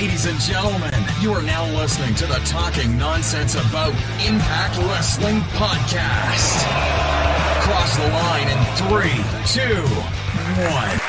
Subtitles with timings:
[0.00, 3.92] Ladies and gentlemen, you are now listening to the Talking Nonsense About
[4.26, 6.64] Impact Wrestling podcast.
[7.60, 9.12] Cross the line in three,
[9.44, 9.82] two,
[10.72, 11.00] one.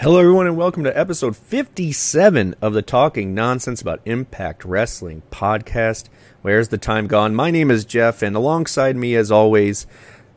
[0.00, 6.08] Hello, everyone, and welcome to episode 57 of the Talking Nonsense About Impact Wrestling podcast.
[6.42, 7.36] Where's the time gone?
[7.36, 9.86] My name is Jeff, and alongside me, as always,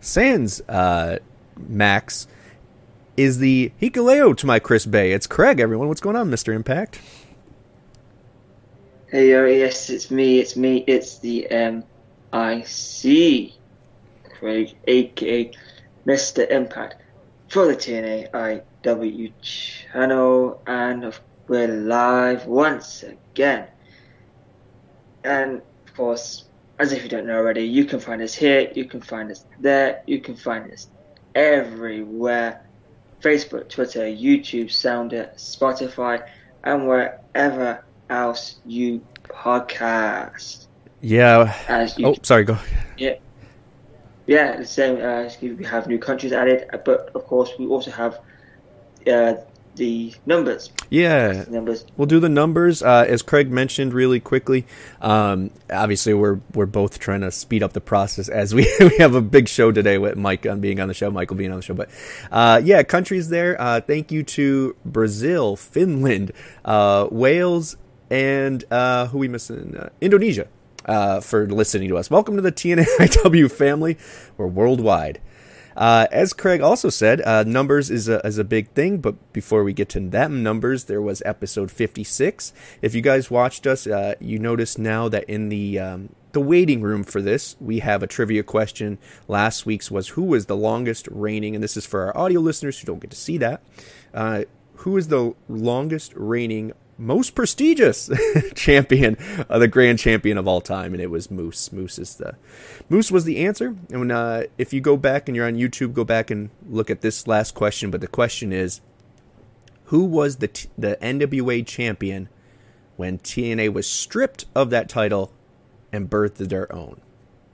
[0.01, 1.17] Sans uh,
[1.67, 2.27] Max
[3.17, 5.11] is the Hikuleo to my Chris Bey.
[5.11, 5.87] It's Craig, everyone.
[5.87, 6.53] What's going on, Mr.
[6.53, 7.01] Impact?
[9.07, 13.55] Hey, yo, yes, it's me, it's me, it's the M.I.C.
[14.23, 15.51] Craig, aka
[16.05, 16.49] Mr.
[16.49, 17.01] Impact,
[17.49, 23.67] for the TNA IW channel, and we're live once again.
[25.23, 26.45] And of course,
[26.77, 29.45] as if you don't know already, you can find us here, you can find us
[29.59, 30.87] there, you can find us
[31.35, 32.61] everywhere
[33.21, 36.25] Facebook, Twitter, YouTube, Sounder, Spotify,
[36.63, 40.67] and wherever else you podcast.
[41.01, 41.53] Yeah.
[41.67, 42.57] As you Oh, sorry, go.
[42.97, 43.15] yeah.
[44.27, 45.01] Yeah, the same.
[45.01, 48.19] Uh, we have new countries added, but of course we also have
[49.07, 49.33] uh,
[49.79, 50.69] the numbers.
[50.91, 51.45] Yeah.
[51.49, 51.85] Numbers.
[51.97, 54.67] We'll do the numbers uh, as Craig mentioned really quickly.
[55.01, 59.15] Um, obviously, we're we're both trying to speed up the process as we we have
[59.15, 61.63] a big show today with Mike on being on the show, Michael being on the
[61.63, 61.73] show.
[61.73, 61.89] But
[62.31, 63.59] uh, yeah, countries there.
[63.59, 67.77] Uh, thank you to Brazil, Finland, uh, Wales,
[68.11, 69.75] and uh, who we missing?
[69.75, 70.47] Uh, Indonesia.
[70.85, 72.09] Uh, for listening to us.
[72.09, 73.97] Welcome to the TNAIW family.
[74.37, 75.21] We're worldwide.
[75.75, 79.63] Uh, as Craig also said, uh, numbers is a, is a big thing, but before
[79.63, 82.53] we get to them numbers, there was episode 56.
[82.81, 86.81] If you guys watched us, uh, you notice now that in the um, the waiting
[86.81, 88.99] room for this, we have a trivia question.
[89.27, 92.79] Last week's was who was the longest reigning, and this is for our audio listeners
[92.79, 93.63] who don't get to see that.
[94.13, 94.43] Uh,
[94.75, 98.09] who is the longest reigning most prestigious
[98.55, 99.17] champion,
[99.49, 101.71] uh, the grand champion of all time, and it was Moose.
[101.71, 102.35] Moose is the
[102.89, 103.75] Moose was the answer.
[103.89, 107.01] And uh, if you go back and you're on YouTube, go back and look at
[107.01, 107.89] this last question.
[107.89, 108.81] But the question is,
[109.85, 112.29] who was the t- the NWA champion
[112.97, 115.31] when TNA was stripped of that title
[115.91, 117.01] and birthed their own?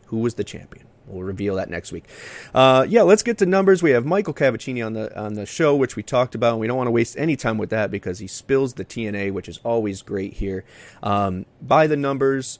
[0.08, 0.84] Who was the champion?
[1.08, 2.06] We'll reveal that next week.
[2.54, 3.84] Uh, yeah, let's get to numbers.
[3.84, 6.52] We have Michael Cavaccini on the on the show, which we talked about.
[6.52, 9.32] And we don't want to waste any time with that because he spills the TNA,
[9.32, 10.66] which is always great here.
[11.04, 12.60] Um, by the numbers,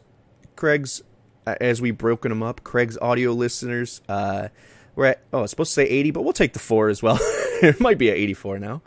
[0.56, 1.02] Craig's
[1.46, 2.64] as we've broken them up.
[2.64, 4.50] Craig's audio listeners, uh,
[4.96, 7.18] we're at oh, it's supposed to say eighty, but we'll take the four as well.
[7.62, 8.82] it might be at eighty four now.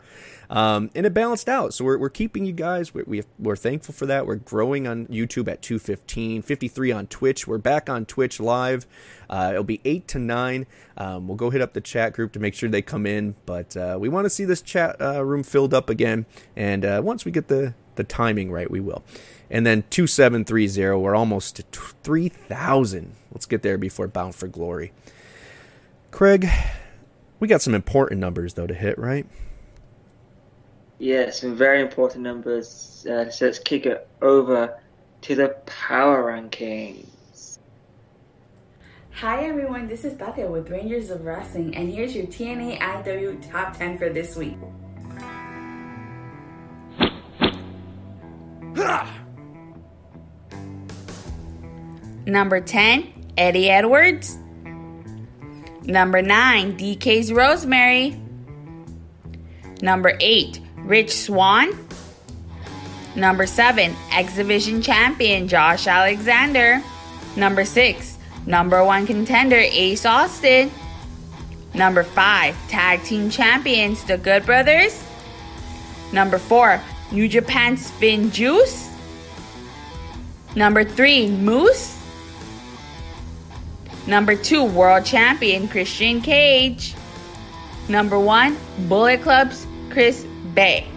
[0.49, 1.73] Um, and it balanced out.
[1.73, 2.93] So we're, we're keeping you guys.
[2.93, 4.25] We're, we, we're thankful for that.
[4.25, 7.47] We're growing on YouTube at 215, 53 on Twitch.
[7.47, 8.87] We're back on Twitch live.
[9.29, 10.65] Uh, it'll be 8 to 9.
[10.97, 13.35] Um, we'll go hit up the chat group to make sure they come in.
[13.45, 16.25] But uh, we want to see this chat uh, room filled up again.
[16.55, 19.03] And uh, once we get the, the timing right, we will.
[19.51, 21.63] And then 2730, we're almost to
[22.03, 23.15] 3,000.
[23.31, 24.93] Let's get there before Bound for Glory.
[26.09, 26.47] Craig,
[27.39, 29.27] we got some important numbers, though, to hit, right?
[30.99, 33.05] Yeah, some very important numbers.
[33.09, 34.77] Uh, so let's kick it over
[35.21, 37.57] to the power rankings.
[39.11, 43.77] Hi everyone, this is Tatia with Rangers of Wrestling, and here's your TNA IW Top
[43.77, 44.57] 10 for this week.
[52.25, 54.37] Number 10, Eddie Edwards.
[55.83, 58.21] Number 9, Decay's Rosemary.
[59.81, 61.87] Number 8, Rich Swann.
[63.15, 66.81] Number 7, X Division Champion Josh Alexander.
[67.35, 70.71] Number 6, Number 1 Contender Ace Austin.
[71.73, 75.03] Number 5, Tag Team Champions The Good Brothers.
[76.11, 76.81] Number 4,
[77.11, 78.89] New Japan Finjuice.
[80.55, 81.95] Number 3, Moose.
[84.07, 86.95] Number 2, World Champion Christian Cage.
[87.87, 90.87] Number 1, Bullet Club's Chris Bey.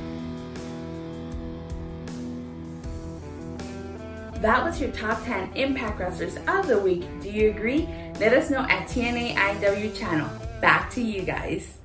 [4.43, 7.05] That was your top 10 Impact Wrestlers of the week.
[7.23, 7.89] Do you agree?
[8.19, 10.29] Let us know at TNAIW channel.
[10.61, 11.79] Back to you guys.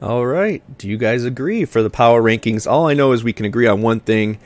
[0.00, 0.62] All right.
[0.78, 2.70] Do you guys agree for the power rankings?
[2.70, 4.38] All I know is we can agree on one thing.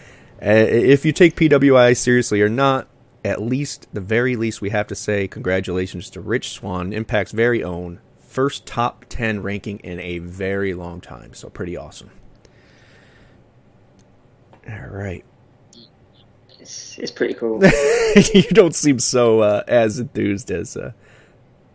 [0.43, 2.89] Uh, if you take PWI seriously or not,
[3.25, 7.63] at least, the very least, we have to say congratulations to Rich Swann, Impact's very
[7.63, 11.35] own first top 10 ranking in a very long time.
[11.35, 12.11] So, pretty awesome.
[14.69, 15.25] All right.
[16.61, 17.65] It's, it's pretty cool.
[18.35, 20.93] you don't seem so uh, as enthused as uh,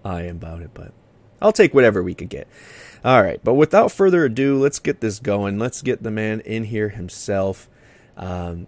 [0.05, 0.93] I am about it, but
[1.41, 2.47] I'll take whatever we could get.
[3.03, 5.59] All right, but without further ado, let's get this going.
[5.59, 7.67] Let's get the man in here himself.
[8.15, 8.67] Um,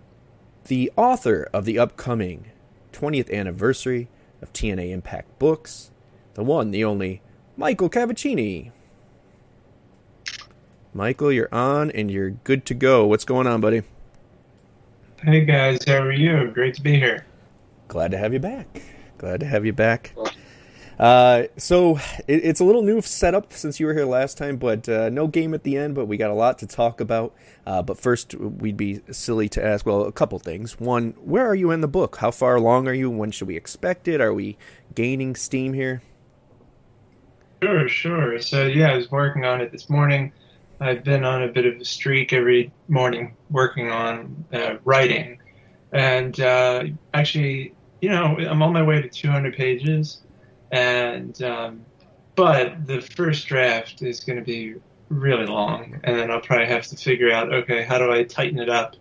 [0.66, 2.52] the author of the upcoming
[2.92, 4.10] 20th anniversary
[4.42, 5.92] of TNA Impact books,
[6.34, 7.22] the one, the only,
[7.58, 8.72] Michael Cavaccini.
[10.94, 13.06] Michael, you're on and you're good to go.
[13.06, 13.84] What's going on, buddy?
[15.22, 16.52] Hey guys, how are you?
[16.52, 17.26] Great to be here.
[17.88, 18.82] Glad to have you back.
[19.18, 20.14] Glad to have you back.
[21.00, 21.98] Uh, so
[22.28, 25.28] it, it's a little new setup since you were here last time, but uh, no
[25.28, 25.96] game at the end.
[25.96, 27.34] But we got a lot to talk about.
[27.66, 29.86] Uh, but first, we'd be silly to ask.
[29.86, 30.80] Well, a couple things.
[30.80, 32.18] One, where are you in the book?
[32.18, 33.10] How far along are you?
[33.10, 34.20] When should we expect it?
[34.20, 34.58] Are we
[34.94, 36.02] gaining steam here?
[37.66, 38.40] Sure, sure.
[38.40, 40.32] So yeah, I was working on it this morning.
[40.80, 45.40] I've been on a bit of a streak every morning working on uh, writing,
[45.92, 46.84] and uh,
[47.14, 50.22] actually, you know, I'm on my way to 200 pages
[50.72, 51.86] and um,
[52.36, 54.76] but the first draft is going to be
[55.10, 58.60] really long, and then I'll probably have to figure out okay, how do I tighten
[58.60, 58.96] it up?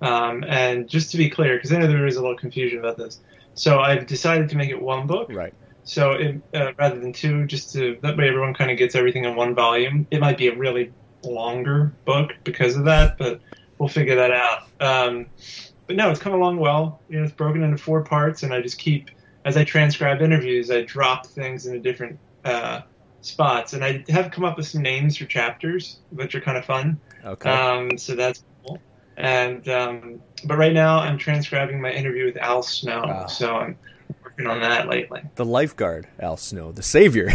[0.00, 2.96] Um, and just to be clear, because I know there is a little confusion about
[2.96, 3.20] this,
[3.54, 5.30] so I've decided to make it one book.
[5.32, 5.54] Right.
[5.86, 9.24] So it, uh, rather than two, just to that way everyone kind of gets everything
[9.24, 10.06] in one volume.
[10.10, 10.92] It might be a really
[11.24, 13.40] longer book because of that, but
[13.78, 14.58] we'll figure that out.
[14.80, 15.26] Um,
[15.86, 17.00] but no, it's come along well.
[17.08, 19.10] You know, it's broken into four parts, and I just keep
[19.44, 22.80] as I transcribe interviews, I drop things into different uh,
[23.20, 26.64] spots, and I have come up with some names for chapters, which are kind of
[26.64, 26.98] fun.
[27.24, 27.48] Okay.
[27.48, 28.80] Um, so that's cool.
[29.16, 33.26] And um, but right now, I'm transcribing my interview with Al Snow, Wow.
[33.26, 33.78] so I'm
[34.36, 35.22] working on that lately.
[35.36, 37.30] the lifeguard, Al Snow, the savior.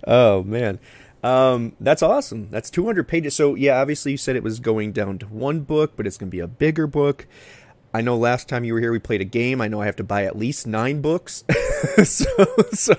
[0.06, 0.78] oh man,
[1.22, 2.48] um, that's awesome.
[2.50, 3.34] That's 200 pages.
[3.34, 6.28] So yeah, obviously you said it was going down to one book, but it's going
[6.28, 7.26] to be a bigger book.
[7.94, 9.60] I know last time you were here we played a game.
[9.60, 11.44] I know I have to buy at least nine books.
[12.04, 12.26] so,
[12.72, 12.94] so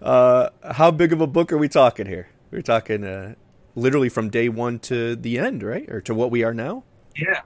[0.00, 2.28] uh, how big of a book are we talking here?
[2.52, 3.34] We're talking uh,
[3.74, 6.84] literally from day one to the end, right, or to what we are now.
[7.16, 7.40] Yeah.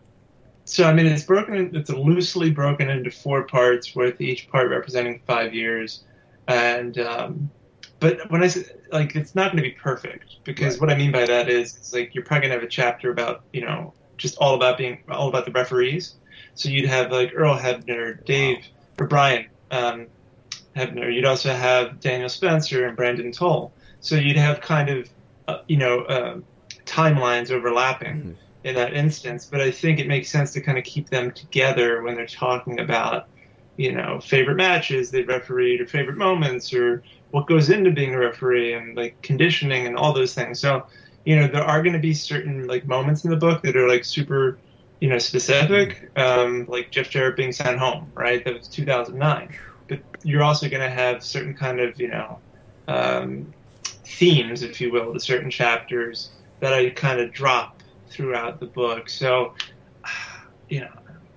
[0.64, 1.74] So I mean, it's broken.
[1.74, 6.04] It's loosely broken into four parts, with each part representing five years.
[6.48, 7.50] And um,
[7.98, 10.80] but when I say like, it's not going to be perfect because Right.
[10.80, 13.10] what I mean by that is, it's like you're probably going to have a chapter
[13.10, 16.14] about you know just all about being all about the referees.
[16.54, 18.58] So you'd have like Earl Hebner, Dave
[18.98, 20.08] or Brian um,
[20.76, 21.12] Hebner.
[21.12, 23.74] You'd also have Daniel Spencer and Brandon Tolle.
[24.00, 25.08] So you'd have kind of
[25.48, 26.38] uh, you know uh,
[26.86, 28.36] timelines overlapping Mhm.
[28.64, 29.46] In that instance.
[29.50, 32.80] But I think it makes sense to kind of keep them together when they're talking
[32.80, 33.28] about
[33.76, 38.18] you know favorite matches they refereed or favorite moments or what goes into being a
[38.18, 40.60] referee and like conditioning and all those things.
[40.60, 40.86] So
[41.24, 43.88] you know there are going to be certain like moments in the book that are
[43.88, 44.58] like super
[45.00, 48.44] you know specific, um, like Jeff Jarrett being sent home, right?
[48.44, 49.56] That was 2009.
[49.88, 52.38] But you're also going to have certain kind of you know
[52.86, 53.54] um,
[54.04, 57.79] themes, if you will, to certain chapters that I kind of drop
[58.10, 59.08] throughout the book.
[59.08, 59.54] So
[60.68, 60.92] you know,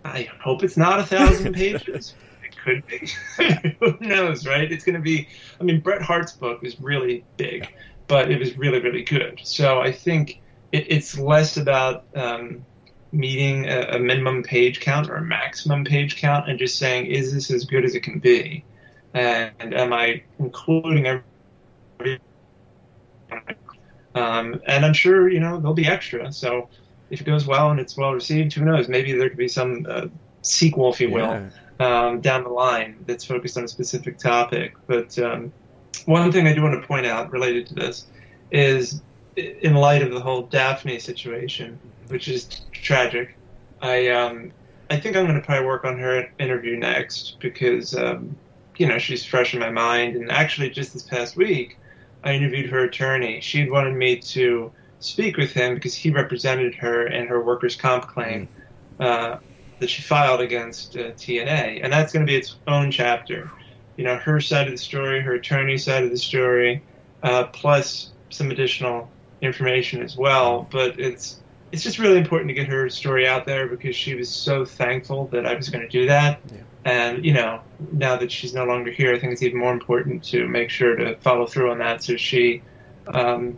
[0.06, 2.16] I hope it's not a thousand pages.
[2.44, 3.10] It could be.
[3.80, 4.72] Who knows, right?
[4.72, 5.28] It's going to be.
[5.60, 7.68] I mean, Bret Hart's book is really big,
[8.08, 9.40] but it was really, really good.
[9.44, 12.66] So I think it, it's less about um,
[13.12, 17.34] meeting a, a minimum page count or a maximum page count and just saying, is
[17.34, 18.66] this as good as it can be?
[19.14, 22.20] And am I including every
[24.16, 26.32] um, and I'm sure you know there'll be extra.
[26.32, 26.70] So
[27.10, 28.88] if it goes well and it's well received, who knows?
[28.88, 30.08] Maybe there could be some uh,
[30.42, 34.74] sequel, if you will, um, down the line that's focused on a specific topic.
[34.88, 35.52] But um,
[36.06, 38.08] one thing I do want to point out related to this
[38.52, 39.02] is,
[39.36, 43.36] in light of the whole Daphne situation, which is tragic,
[43.82, 44.52] I um,
[44.90, 48.36] I think I'm going to probably work on her interview next because um,
[48.78, 50.16] you know she's fresh in my mind.
[50.16, 51.78] And actually, just this past week,
[52.24, 53.42] I interviewed her attorney.
[53.42, 58.08] She'd wanted me to speak with him because he represented her in her workers' comp
[58.08, 58.48] claim
[59.00, 59.38] uh,
[59.80, 63.52] that she filed against uh, TNA, and that's going to be its own chapter.
[63.98, 66.82] You know, her side of the story, her attorney's side of the story,
[67.22, 69.10] uh, plus some additional
[69.42, 70.68] information as well.
[70.72, 71.43] But it's
[71.74, 75.26] it's just really important to get her story out there because she was so thankful
[75.30, 76.40] that I was going to do that.
[76.52, 76.58] Yeah.
[76.86, 77.62] And you know,
[77.92, 80.96] now that she's no longer here, I think it's even more important to make sure
[80.96, 82.62] to follow through on that, so she,
[83.08, 83.58] um,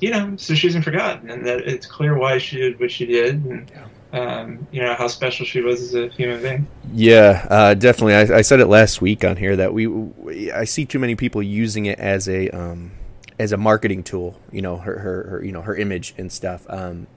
[0.00, 3.04] you know, so she isn't forgotten, and that it's clear why she did what she
[3.04, 3.72] did, and
[4.12, 6.66] um, you know how special she was as a human being.
[6.94, 8.14] Yeah, uh, definitely.
[8.14, 11.16] I, I said it last week on here that we, we I see too many
[11.16, 12.92] people using it as a um,
[13.38, 14.40] as a marketing tool.
[14.52, 16.64] You know, her, her, her you know her image and stuff.
[16.70, 17.08] Um,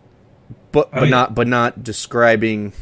[0.77, 1.09] but Oh, but yeah.
[1.09, 2.73] not but not describing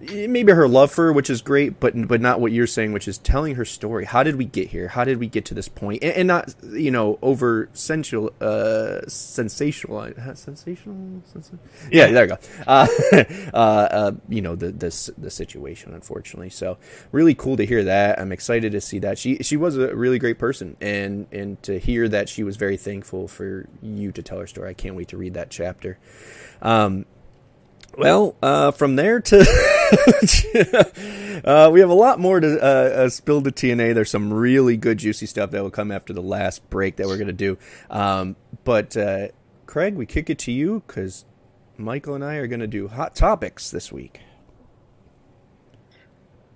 [0.00, 3.06] maybe her love for her, which is great, but but not what you're saying, which
[3.06, 4.04] is telling her story.
[4.04, 4.88] How did we get here?
[4.88, 6.02] How did we get to this point?
[6.02, 11.60] And, and not you know over sensual, uh, sensational, uh, sensational, sensational.
[11.90, 12.38] Yeah, there you go.
[12.66, 12.86] Uh,
[13.54, 16.50] uh, uh, you know the this the situation, unfortunately.
[16.50, 16.78] So
[17.12, 18.18] really cool to hear that.
[18.18, 21.78] I'm excited to see that she she was a really great person, and and to
[21.78, 24.70] hear that she was very thankful for you to tell her story.
[24.70, 25.98] I can't wait to read that chapter.
[26.62, 27.06] Um,
[27.96, 29.40] well, uh, from there to
[31.44, 33.94] uh, we have a lot more to uh, uh spill to TNA.
[33.94, 37.16] There's some really good juicy stuff that will come after the last break that we're
[37.16, 37.58] going to do.
[37.90, 39.28] Um, but uh,
[39.66, 41.24] Craig, we kick it to you because
[41.76, 44.20] Michael and I are going to do hot topics this week.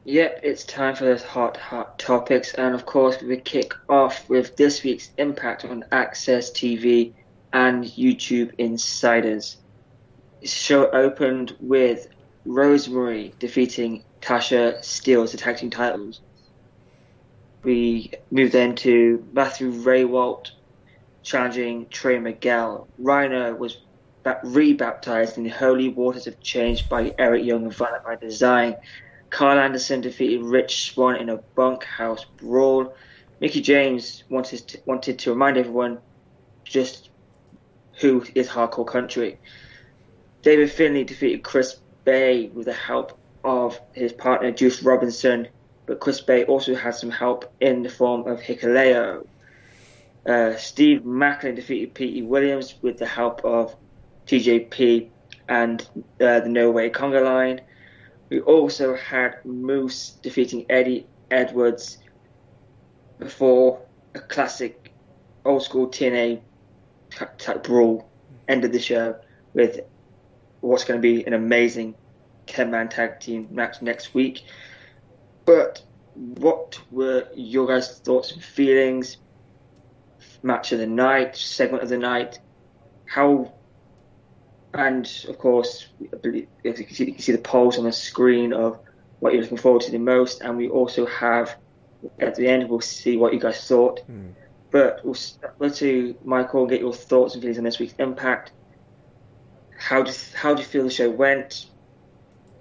[0.05, 2.53] Yep, it's time for those hot, hot topics.
[2.55, 7.15] And of course, we kick off with this week's impact on AXS TV
[7.55, 9.57] and YouTube Insiders
[10.45, 12.09] show opened with
[12.45, 16.21] Rosemary defeating Tasha Steelz, attacking titles.
[17.63, 20.51] We moved then to Matthew Rehwoldt
[21.23, 22.87] challenging Trey Miguel.
[22.99, 23.79] Rhino was
[24.45, 28.77] rebaptized in the holy waters of change by Eric Young and Violent by Design.
[29.31, 32.95] Karl Anderson defeated Rich Swann in a bunkhouse brawl.
[33.41, 35.99] Mickie James wanted to, wanted to remind everyone
[36.65, 37.11] just
[38.01, 39.39] who is hardcore country.
[40.45, 45.49] David Finlay defeated Chris Bey with the help of his partner Juice Robinson,
[45.87, 49.27] but Chris Bey also had some help in the form of Hikuleo.
[50.27, 53.75] Uh, Steve Maclin defeated Petey Williams with the help of
[54.27, 55.09] TJP
[55.49, 55.81] and
[56.21, 57.63] uh, the No Way Conga line.
[58.29, 61.99] We also had Moose defeating Eddie Edwards
[63.19, 63.81] before
[64.15, 64.93] a classic
[65.47, 66.43] old school TNA
[67.39, 68.11] type brawl
[68.47, 69.17] ended the show
[69.55, 69.81] with
[70.65, 71.95] what's going to be an amazing
[72.47, 74.43] 10 man tag team match next week.
[75.45, 75.83] But
[76.15, 79.19] what were your guys' thoughts and feelings?
[80.43, 82.39] Match of the night, segment of the night,
[83.07, 83.53] how,
[84.73, 86.09] and of course, you
[86.63, 88.79] can, see, you can see the polls on the screen of
[89.21, 91.57] what you're looking forward to the most, and we also have
[92.19, 94.07] at the end we'll see what you guys thought.
[94.11, 94.33] Mm.
[94.71, 98.53] But we'll start to Michael and get your thoughts and feelings on this week's Impact
[99.85, 101.67] how do how do you feel the show went?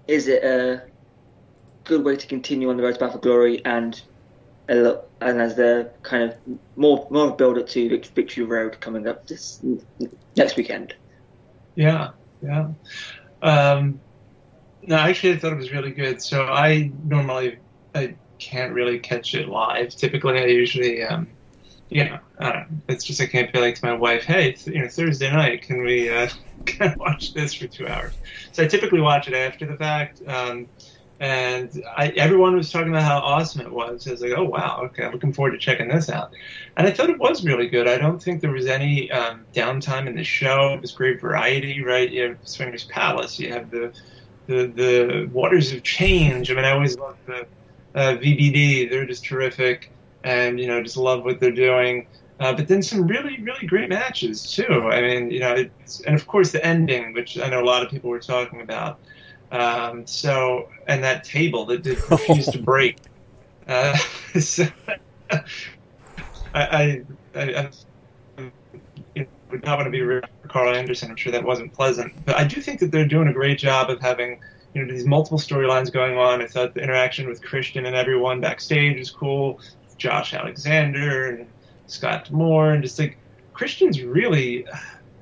[0.07, 0.83] Is it a
[1.85, 3.99] good way to continue on the road to Battle Glory and
[4.67, 6.35] a little, and as the kind of
[6.75, 9.63] more more build up to Victory Road coming up this
[10.35, 10.95] next weekend?
[11.75, 12.09] Yeah,
[12.41, 12.71] yeah.
[13.41, 14.01] Um,
[14.81, 16.21] no, actually, I thought it was really good.
[16.21, 17.59] So I normally
[17.95, 19.95] I can't really catch it live.
[19.95, 21.29] Typically, I usually um,
[21.93, 24.87] you know, uh, it's just I can't be like to my wife, hey, you know,
[24.87, 26.27] Thursday night, can we uh,
[26.65, 28.13] can watch this for two hours?
[28.51, 30.21] So I typically watch it after the fact.
[30.27, 30.67] Um,
[31.19, 34.07] and I, everyone was talking about how awesome it was.
[34.07, 36.33] I was like, oh wow, okay, I'm looking forward to checking this out.
[36.75, 37.87] And I thought it was really good.
[37.87, 40.73] I don't think there was any um, downtime in the show.
[40.73, 42.09] It was great variety, right?
[42.09, 43.93] You have Swingers Palace, you have the
[44.47, 46.49] the the Waters of Change.
[46.51, 47.45] I mean, I always love the
[47.95, 48.89] uh, VBD.
[48.89, 49.91] They're just terrific
[50.23, 52.07] and you know just love what they're doing.
[52.39, 54.89] Uh, but then some really, really great matches too.
[54.91, 55.65] I mean, you know,
[56.05, 58.99] and of course the ending, which I know a lot of people were talking about.
[59.51, 62.97] Um, so, and that table that did refuse to break.
[63.67, 63.95] Uh,
[64.39, 64.65] so,
[65.31, 65.41] I,
[66.53, 67.01] I,
[67.35, 67.69] I, I
[68.37, 68.51] you
[69.15, 71.11] know, would not want to be rude for Karl Anderson.
[71.11, 73.89] I'm sure that wasn't pleasant, but I do think that they're doing a great job
[73.91, 74.39] of having
[74.73, 76.41] you know these multiple storylines going on.
[76.41, 79.61] I thought the interaction with Christian and everyone backstage is cool.
[79.97, 81.47] Josh Alexander and
[81.87, 83.17] Scott D'Amore, and just like
[83.53, 84.65] Christian's really,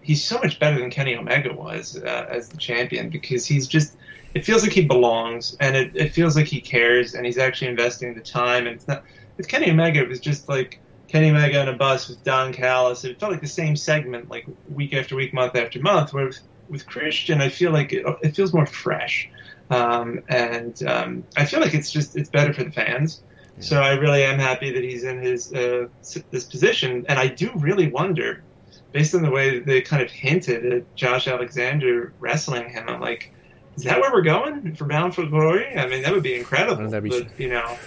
[0.01, 3.97] he's so much better than Kenny Omega was uh, as the champion because he's just,
[4.33, 7.67] it feels like he belongs and it, it feels like he cares and he's actually
[7.67, 8.67] investing the time.
[8.67, 9.03] And it's not,
[9.37, 13.03] with Kenny Omega, it was just like Kenny Omega on a bus with Don Callis.
[13.03, 16.13] It felt like the same segment, like week after week, month after month.
[16.13, 19.29] Where with, with Christian, I feel like it, it feels more fresh.
[19.69, 23.23] Um, and um, I feel like it's just it's better for the fans.
[23.59, 25.87] So I really am happy that he's in his uh,
[26.31, 28.43] this position, and I do really wonder,
[28.91, 33.31] based on the way they kind of hinted at Josh Alexander wrestling him, I'm like,
[33.77, 35.77] is that where we're going for Bound for Glory?
[35.77, 36.89] I mean, that would be incredible.
[37.01, 37.77] Be but you know,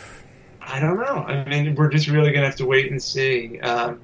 [0.60, 1.24] I don't know.
[1.26, 3.58] I mean, we're just really gonna have to wait and see.
[3.60, 4.00] Um,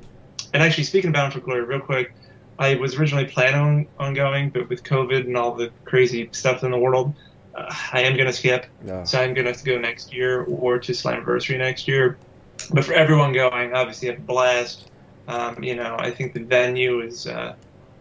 [0.52, 2.12] and actually, speaking of Bound for Glory, real quick,
[2.58, 6.62] I was originally planning on, on going, but with COVID and all the crazy stuff
[6.62, 7.14] in the world,
[7.54, 8.66] uh, I am going to skip.
[8.82, 9.04] No.
[9.04, 12.18] So I'm going to have to go next year or to Slammiversary next year.
[12.72, 14.90] But for everyone going, obviously, a blast.
[15.28, 17.54] Um, you know, I think the venue is uh,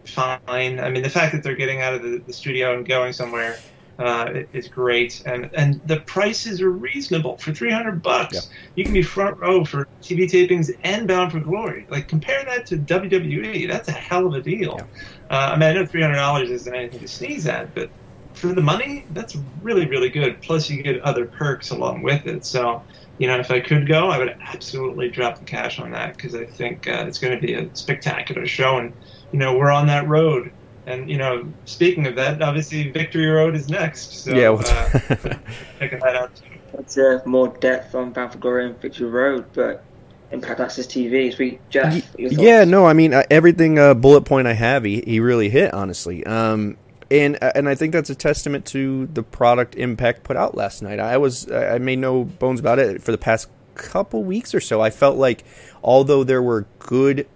[0.04, 0.80] fine.
[0.80, 3.58] I mean, the fact that they're getting out of the, the studio and going somewhere
[4.00, 8.34] uh, is great, and and the prices are reasonable for three hundred bucks.
[8.34, 8.40] Yeah.
[8.76, 11.86] You can be front row for TV tapings and Bound for Glory.
[11.90, 14.76] Like compare that to WWE, that's a hell of a deal.
[14.78, 14.84] Yeah.
[15.30, 17.90] Uh, I mean, I know three hundred dollars isn't anything to sneeze at, but
[18.34, 20.40] for the money, that's really really good.
[20.42, 22.44] Plus, you get other perks along with it.
[22.44, 22.82] So.
[23.18, 26.34] You know, if I could go, I would absolutely drop the cash on that because
[26.34, 28.94] I think uh, it's going to be a spectacular show, and
[29.30, 30.50] you know, we're on that road
[30.86, 34.24] and you know, speaking of that, obviously Victory Road is next.
[34.24, 35.34] So, Yeah, well- uh,
[35.78, 36.34] checking that out.
[36.36, 36.44] Too.
[36.72, 39.84] That's uh, more depth on Bound for Glory and Victory Road, but
[40.30, 41.34] Impact AXS TV.
[41.34, 42.04] Sweet Jeff.
[42.16, 42.30] your?
[42.30, 45.74] Yeah, no, I mean uh, everything uh, bullet point I have, he, he really hit
[45.74, 46.24] honestly.
[46.24, 46.76] Um,
[47.10, 51.00] and and I think that's a testament to the product Impact put out last night.
[51.00, 54.80] I was I made no bones about it for the past couple weeks or so.
[54.80, 55.44] I felt like
[55.82, 57.26] although there were good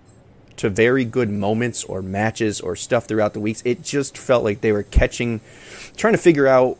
[0.56, 4.60] to very good moments or matches or stuff throughout the weeks, it just felt like
[4.60, 5.40] they were catching,
[5.96, 6.78] trying to figure out,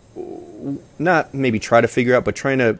[0.98, 2.78] not maybe try to figure out, but trying to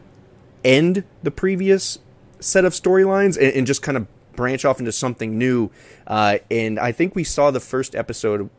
[0.63, 1.99] end the previous
[2.39, 5.69] set of storylines and, and just kind of branch off into something new.
[6.07, 8.49] Uh, and I think we saw the first episode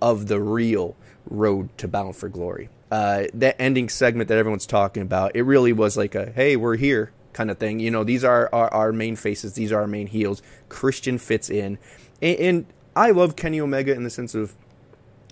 [0.00, 0.96] of the real
[1.26, 2.68] road to Bound for Glory.
[2.90, 6.76] Uh, that ending segment that everyone's talking about, it really was like a "Hey, we're
[6.76, 7.80] here" kind of thing.
[7.80, 10.42] You know, these are our, our main faces, these are our main heels.
[10.68, 11.78] Christian fits in,
[12.20, 14.54] and, and I love Kenny Omega in the sense of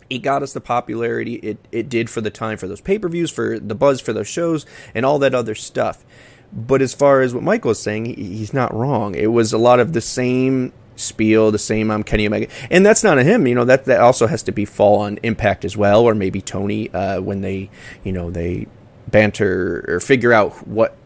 [0.09, 3.09] it got us the popularity it, it did for the time for those pay per
[3.09, 6.05] views, for the buzz for those shows, and all that other stuff.
[6.53, 9.14] But as far as what Michael is saying, he's not wrong.
[9.14, 13.02] It was a lot of the same spiel, the same I'm Kenny Omega, and that's
[13.02, 13.46] not a him.
[13.46, 16.40] You know that that also has to be fall on Impact as well, or maybe
[16.40, 17.70] Tony uh, when they
[18.04, 18.66] you know they
[19.08, 20.96] banter or figure out what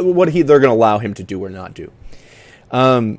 [0.00, 1.90] what he they're going to allow him to do or not do.
[2.70, 3.18] Um,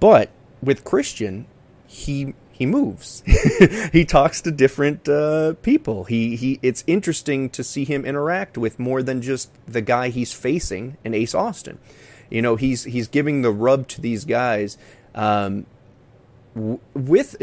[0.00, 0.30] but
[0.62, 1.46] with Christian,
[1.86, 3.22] he he moves.
[3.92, 6.04] he talks to different uh, people.
[6.04, 6.58] He he.
[6.62, 11.14] It's interesting to see him interact with more than just the guy he's facing in
[11.14, 11.78] Ace Austin.
[12.30, 14.78] You know, he's he's giving the rub to these guys.
[15.14, 15.66] Um,
[16.54, 17.36] with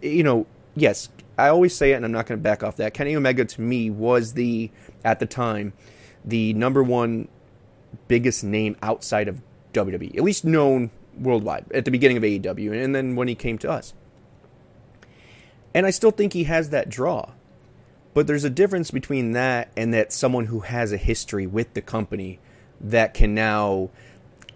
[0.00, 2.94] you know, yes, I always say it, and I'm not going to back off that.
[2.94, 4.70] Kenny Omega to me was the
[5.04, 5.72] at the time
[6.24, 7.28] the number one
[8.08, 9.40] biggest name outside of
[9.72, 13.58] WWE, at least known worldwide at the beginning of AEW, and then when he came
[13.58, 13.94] to us.
[15.74, 17.30] And I still think he has that draw.
[18.12, 21.80] But there's a difference between that and that someone who has a history with the
[21.80, 22.40] company
[22.80, 23.90] that can now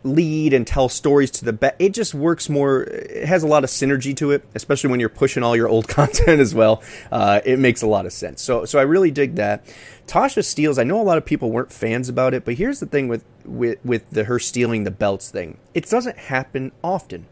[0.04, 1.76] lead and tell stories to the back.
[1.78, 2.82] It just works more.
[2.82, 5.88] It has a lot of synergy to it, especially when you're pushing all your old
[5.88, 6.82] content as well.
[7.10, 8.42] Uh, it makes a lot of sense.
[8.42, 9.64] So, so I really dig that.
[10.06, 10.78] Tasha steals.
[10.78, 13.24] I know a lot of people weren't fans about it, but here's the thing with
[13.44, 15.58] with with the her stealing the belts thing.
[15.72, 17.26] It doesn't happen often.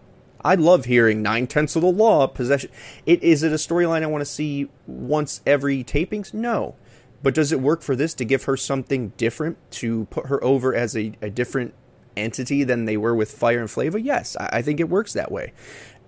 [0.44, 2.70] I love hearing nine tenths of the law possession.
[3.06, 6.32] It is it a storyline I want to see once every tapings?
[6.32, 6.74] No.
[7.22, 10.74] But does it work for this to give her something different to put her over
[10.74, 11.74] as a, a different
[12.16, 14.00] entity than they were with Fire and Flava?
[14.00, 15.52] Yes, I, I think it works that way.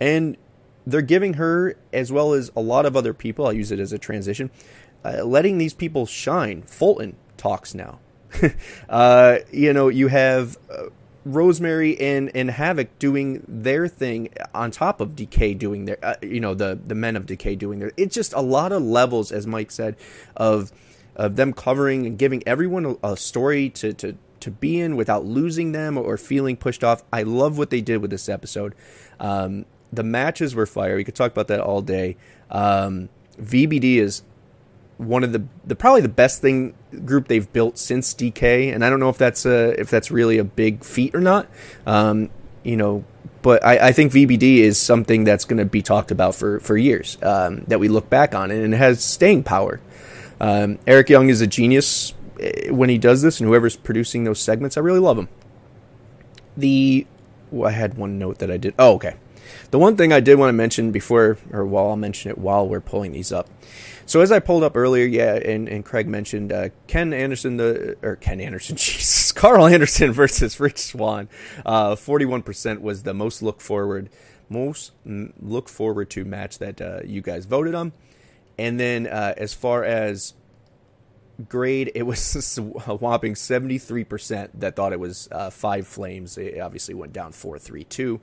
[0.01, 0.37] And
[0.87, 3.93] they're giving her, as well as a lot of other people, I'll use it as
[3.93, 4.51] a transition,
[5.05, 6.63] uh, letting these people shine.
[6.63, 8.01] Fulton talks now.
[8.89, 10.85] uh, you know, you have uh,
[11.25, 16.41] Rosemary and, and Havok doing their thing on top of Decay doing their, uh, you
[16.41, 17.93] know, the, the men of Decay doing their.
[17.97, 19.97] It's just a lot of levels, as Mike said,
[20.37, 20.73] of
[21.17, 25.25] of them covering and giving everyone a, a story to, to to be in without
[25.25, 27.03] losing them or feeling pushed off.
[27.13, 28.75] I love what they did with this episode.
[29.19, 30.97] Um, the matches were fire.
[30.97, 32.17] We could talk about that all day.
[32.51, 33.09] Um,
[33.41, 34.23] VBD is
[34.99, 38.91] one of the, the probably the best thing group they've built since Decay, and I
[38.91, 41.49] don't know if that's a if that's really a big feat or not.
[41.87, 42.31] Um,
[42.63, 43.05] you know,
[43.43, 46.77] but I, I, think VBD is something that's going to be talked about for for
[46.77, 49.81] years um, that we look back on, and it has staying power.
[50.41, 52.15] Um, Eric Young is a genius
[52.71, 55.29] when he does this, and whoever's producing those segments, I really love him.
[56.57, 57.07] The
[57.51, 58.75] well, I had one note that I did.
[58.79, 59.17] Oh, okay.
[59.71, 62.67] The one thing I did want to mention before, or while I'll mention it while
[62.67, 63.49] we're pulling these up.
[64.07, 67.97] So as I pulled up earlier, yeah, and, and Craig mentioned uh, Ken Anderson, the
[68.03, 71.29] or Ken Anderson, Jesus, Karl Anderson versus Rich Swann.
[71.97, 74.11] Forty-one uh, percent was the most look forward,
[74.49, 77.93] most look forward to match that uh, you guys voted on.
[78.59, 80.35] And then uh, as far as
[81.49, 86.39] grade, it was a whopping 73% that thought it was uh, Five Flames.
[86.39, 88.21] It obviously went down 4 3 2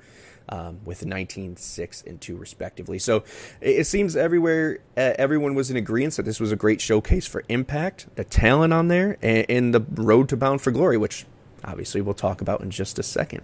[0.50, 3.00] um, with 19 6 and 2 respectively.
[3.00, 3.24] So
[3.62, 7.44] it, seems everywhere, uh, everyone was in agreement that this was a great showcase for
[7.50, 11.26] Impact, the talent on there, and, and the road to Bound for Glory, which
[11.64, 13.42] obviously we'll talk about in just a second.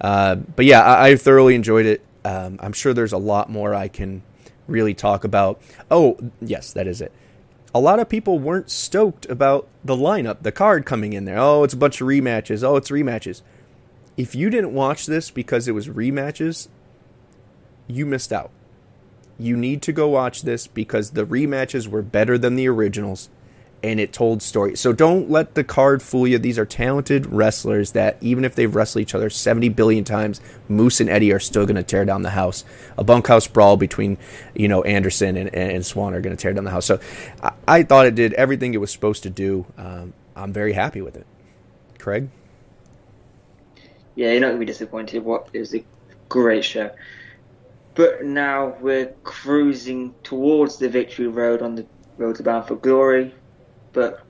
[0.00, 2.04] Uh, but yeah, I, I, thoroughly enjoyed it.
[2.24, 4.22] Um, I'm sure there's a lot more I can
[4.66, 5.60] really talk about.
[5.90, 7.12] Oh, yes, that is it.
[7.74, 11.38] A lot of people weren't stoked about the lineup, the card coming in there.
[11.38, 12.62] Oh, it's a bunch of rematches.
[12.62, 13.42] Oh, it's rematches.
[14.16, 16.68] If you didn't watch this because it was rematches,
[17.86, 18.50] you missed out.
[19.38, 23.30] You need to go watch this because the rematches were better than the originals
[23.82, 24.80] and it told stories.
[24.80, 26.38] So don't let the card fool you.
[26.38, 31.00] These are talented wrestlers that even if they've wrestled each other 70 billion times, Moose
[31.00, 32.64] and Eddie are still going to tear down the house.
[32.98, 34.18] A bunkhouse brawl between,
[34.54, 36.86] you know, Anderson and, and Swann are going to tear down the house.
[36.86, 37.00] So
[37.42, 39.64] I, I, thought it did everything it was supposed to do.
[39.78, 41.26] Um, I'm very happy with it.
[41.98, 42.28] Craig?
[44.14, 45.24] Yeah, you're not going to be disappointed.
[45.24, 45.84] What is a
[46.28, 46.90] great show.
[47.94, 53.34] But now we're cruising towards the victory road on the road to Bound for Glory.
[53.92, 54.24] But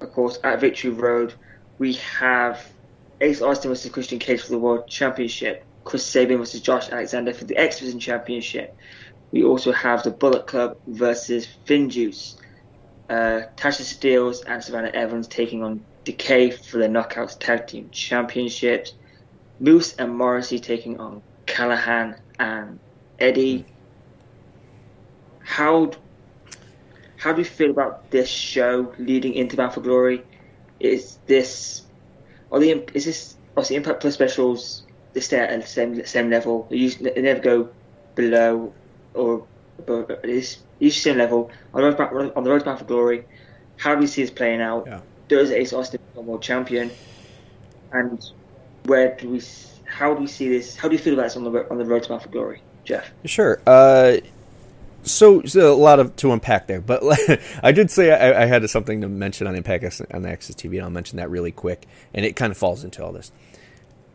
[0.00, 1.34] of course, at Victory Road,
[1.78, 2.72] we have
[3.20, 7.44] Ace Austin versus Christian Cage for the World Championship, Chris Sabin versus Josh Alexander for
[7.44, 8.76] the X Division Championship.
[9.30, 12.36] We also have the Bullet Club versus Finjuice.
[13.08, 18.94] Uh, Tasha Steelz and Savannah Evans taking on Decay for the Knockouts Tag Team Championships.
[19.60, 22.78] Moose and Morrissey taking on Callihan and
[23.18, 23.64] Eddie.
[25.40, 25.92] How
[27.22, 30.24] how do you feel about this show leading into Bound for Glory?
[30.80, 31.82] Is this
[32.50, 34.82] are the is this are the Impact Plus specials?
[35.12, 36.66] They stay at the same same level.
[36.68, 37.68] They, use, they never go
[38.16, 38.74] below
[39.14, 39.46] or
[39.78, 40.10] above.
[40.24, 43.24] It's usually same level on the road back, on the road to Bound for Glory.
[43.76, 44.84] How do you see this playing out?
[44.88, 45.00] Yeah.
[45.28, 46.90] Does Ace Austin become world champion?
[47.92, 48.20] And
[48.86, 49.42] where do we?
[49.84, 50.74] How do we see this?
[50.74, 52.62] How do you feel about this on the on the road to Bound for Glory,
[52.84, 53.12] Jeff?
[53.26, 53.62] Sure.
[53.64, 54.16] Uh,
[55.02, 57.02] so, so, a lot of to unpack there, but
[57.62, 60.82] I did say I, I, had something to mention on Impact on AXS TV, and
[60.82, 63.32] I'll mention that really quick, and it kind of falls into all this.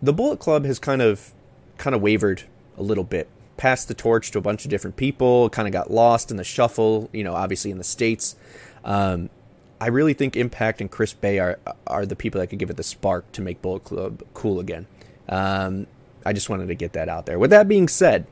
[0.02, 1.32] The Bullet Club has kind of
[1.78, 2.44] kind of wavered
[2.78, 5.92] a little bit, passed the torch to a bunch of different people, kind of got
[5.92, 7.10] lost in the shuffle.
[7.12, 8.36] You know, obviously in the states.
[8.86, 9.30] Um,
[9.80, 12.78] I really think Impact and Chris Bey are are the people that could give it
[12.78, 14.88] the spark to make Bullet Club cool again.
[15.30, 15.88] Um,
[16.26, 17.38] I just wanted to get that out there.
[17.38, 18.26] With that being said,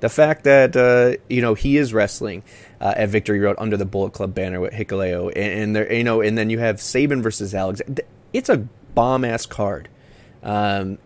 [0.00, 2.42] the fact that uh, you know he is wrestling
[2.80, 6.04] uh, at Victory Road under the Bullet Club banner with Hikuleo, and, and there you
[6.04, 7.80] know, and then you have Sabin versus Alex.
[8.32, 8.58] It's a
[8.94, 9.88] bomb ass card.
[10.42, 10.98] Um,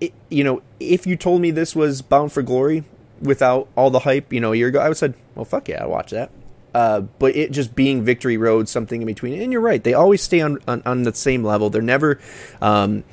[0.00, 2.84] it, you know, if you told me this was Bound for Glory
[3.20, 5.68] without all the hype, you know, a year ago, I would have said, well, fuck
[5.68, 6.30] yeah, I'll watch that.
[6.74, 10.22] Uh, but it just being Victory Road, something in between, and you're right, they always
[10.22, 11.70] stay on on, on the same level.
[11.70, 12.20] They're never.
[12.60, 13.04] Um,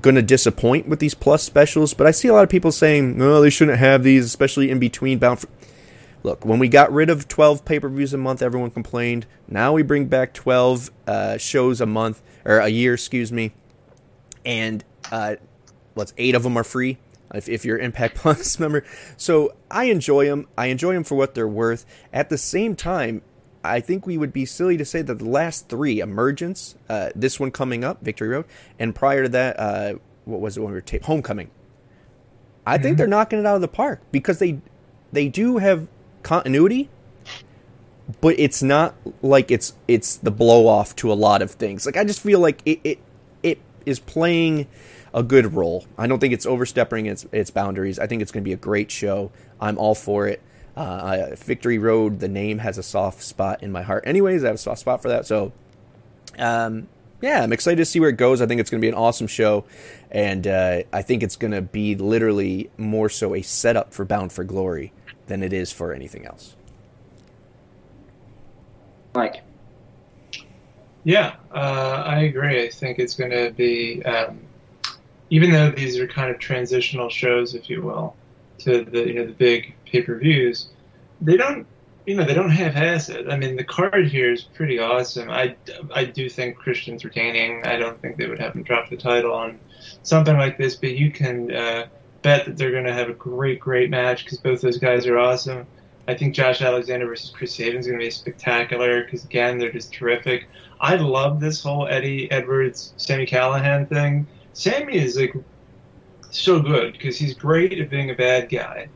[0.00, 3.20] going to disappoint with these plus specials, but I see a lot of people saying,
[3.20, 5.48] "Oh, they shouldn't have these, especially in between bound." For...
[6.22, 9.26] Look, when we got rid of 12 pay-per-views a month, everyone complained.
[9.48, 13.52] Now we bring back 12 uh, shows a month or a year, excuse me,
[14.44, 15.36] and uh,
[15.94, 16.98] what's eight of them are free
[17.34, 18.84] if, if you're Impact Plus member.
[19.16, 20.48] So I enjoy them.
[20.56, 21.84] I enjoy them for what they're worth.
[22.12, 23.22] At the same time,
[23.64, 27.38] I think we would be silly to say that the last three, Emergence, uh, this
[27.38, 28.46] one coming up, Victory Road,
[28.78, 29.94] and prior to that, uh,
[30.24, 31.00] what was it when we were?
[31.04, 31.50] Homecoming.
[32.66, 32.82] I mm-hmm.
[32.82, 34.60] think they're knocking it out of the park because they
[35.12, 35.86] they do have
[36.22, 36.88] continuity,
[38.20, 41.86] but it's not like it's it's the blow off to a lot of things.
[41.86, 42.98] Like I just feel like it it,
[43.42, 44.66] it is playing
[45.14, 45.84] a good role.
[45.98, 47.98] I don't think it's overstepping its its boundaries.
[47.98, 49.30] I think it's going to be a great show.
[49.60, 50.42] I'm all for it.
[50.74, 54.04] Uh, Victory Road, the name has a soft spot in my heart.
[54.06, 55.26] Anyways, I have a soft spot for that.
[55.26, 55.52] So,
[56.38, 56.88] um,
[57.20, 58.40] yeah, I'm excited to see where it goes.
[58.40, 59.64] I think it's going to be an awesome show,
[60.10, 64.32] and uh, I think it's going to be literally more so a setup for Bound
[64.32, 64.92] for Glory
[65.26, 66.56] than it is for anything else.
[69.14, 69.42] Mike.
[71.04, 72.64] Yeah, uh, I agree.
[72.64, 74.40] I think it's going to be, um,
[75.30, 78.16] even though these are kind of transitional shows, if you will,
[78.58, 80.68] to the you know the big pay per views,
[81.20, 81.66] they don't
[82.06, 83.28] you know they don't have it.
[83.30, 85.30] I mean, the card here is pretty awesome.
[85.30, 85.54] I,
[85.94, 87.64] I do think Christian's retaining.
[87.64, 89.58] I don't think they would have him drop the title on
[90.02, 91.86] something like this, but you can uh,
[92.22, 95.18] bet that they're going to have a great, great match because both those guys are
[95.18, 95.66] awesome.
[96.08, 99.70] I think Josh Alexander versus Chris Sabin is going to be spectacular because again they're
[99.70, 100.48] just terrific.
[100.80, 104.26] I love this whole Eddie Edwards Sami Callihan thing.
[104.52, 105.34] Sammy is like
[106.30, 108.88] so good because he's great at being a bad guy,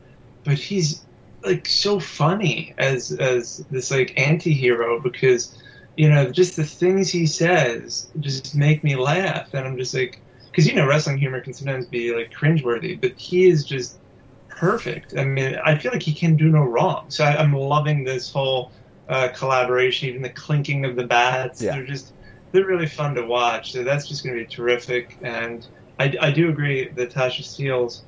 [0.47, 1.05] but he's
[1.43, 5.61] like so funny as as this like anti-hero because
[5.97, 9.53] you know just the things he says just make me laugh.
[9.53, 13.11] And i'm just like because you know wrestling humor can sometimes be like cringeworthy but
[13.17, 13.99] he is just
[14.47, 15.15] perfect.
[15.17, 17.05] I mean i feel like he can do no wrong.
[17.09, 18.71] So I, am loving this whole
[19.09, 21.61] uh, collaboration even the clinking of the bats.
[21.61, 21.73] Yeah.
[21.73, 22.13] they're just
[22.53, 23.73] they're really fun to watch.
[23.73, 25.17] So that's just going to be terrific.
[25.21, 25.67] And
[25.99, 28.01] I, I do agree that tasha steelz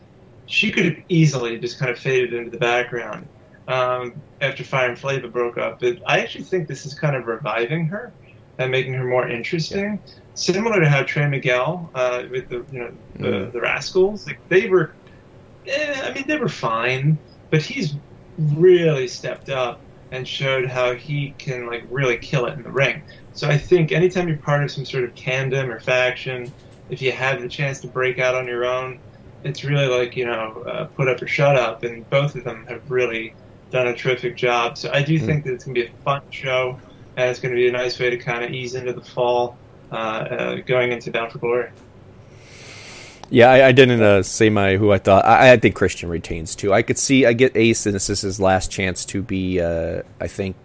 [0.50, 3.28] she could have easily just kind of faded into the background.
[3.70, 5.80] um, after Fire and Flavor broke up.
[5.80, 8.12] But I actually think this is kind of reviving her
[8.58, 10.02] and making her more interesting.
[10.06, 10.14] Yeah.
[10.34, 13.52] Similar to how Trey Miguel uh, with the you know the, mm.
[13.52, 14.94] the Rascals, like they were,
[15.68, 17.18] eh, I mean they were fine,
[17.50, 17.96] but he's
[18.38, 19.80] really stepped up
[20.12, 23.04] and showed how he can like really kill it in the ring.
[23.34, 26.52] So I think anytime you're part of some sort of tandem or faction,
[26.90, 29.00] if you have the chance to break out on your own,
[29.44, 32.66] it's really like you know uh, put up or shut up, and both of them
[32.68, 33.34] have really
[33.72, 34.78] done a terrific job.
[34.78, 36.80] So I do mm think that it's going to be a fun show,
[37.16, 39.58] and it's going to be a nice way to kind of ease into the fall,
[39.92, 41.70] uh, uh, going into Bound for Glory.
[43.32, 45.24] Yeah, I, I didn't uh, say my who I thought.
[45.26, 46.74] I, I, think Christian retains too.
[46.74, 47.26] I could see.
[47.26, 49.62] I get Ace, and this is his last chance to be.
[49.62, 50.56] Uh, I think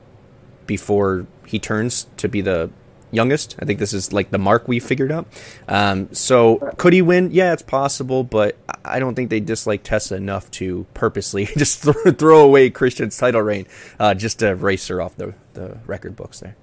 [0.66, 2.70] before he turns to be the
[3.14, 3.56] youngest.
[3.58, 5.26] I think this is like the mark we figured out.
[5.68, 7.30] Um, so could he win?
[7.32, 12.12] Yeah, it's possible, but I don't think they dislike Tessa enough to purposely just throw,
[12.12, 13.66] throw away Christian's title reign
[13.98, 16.56] uh, just to race her off the, the record books there.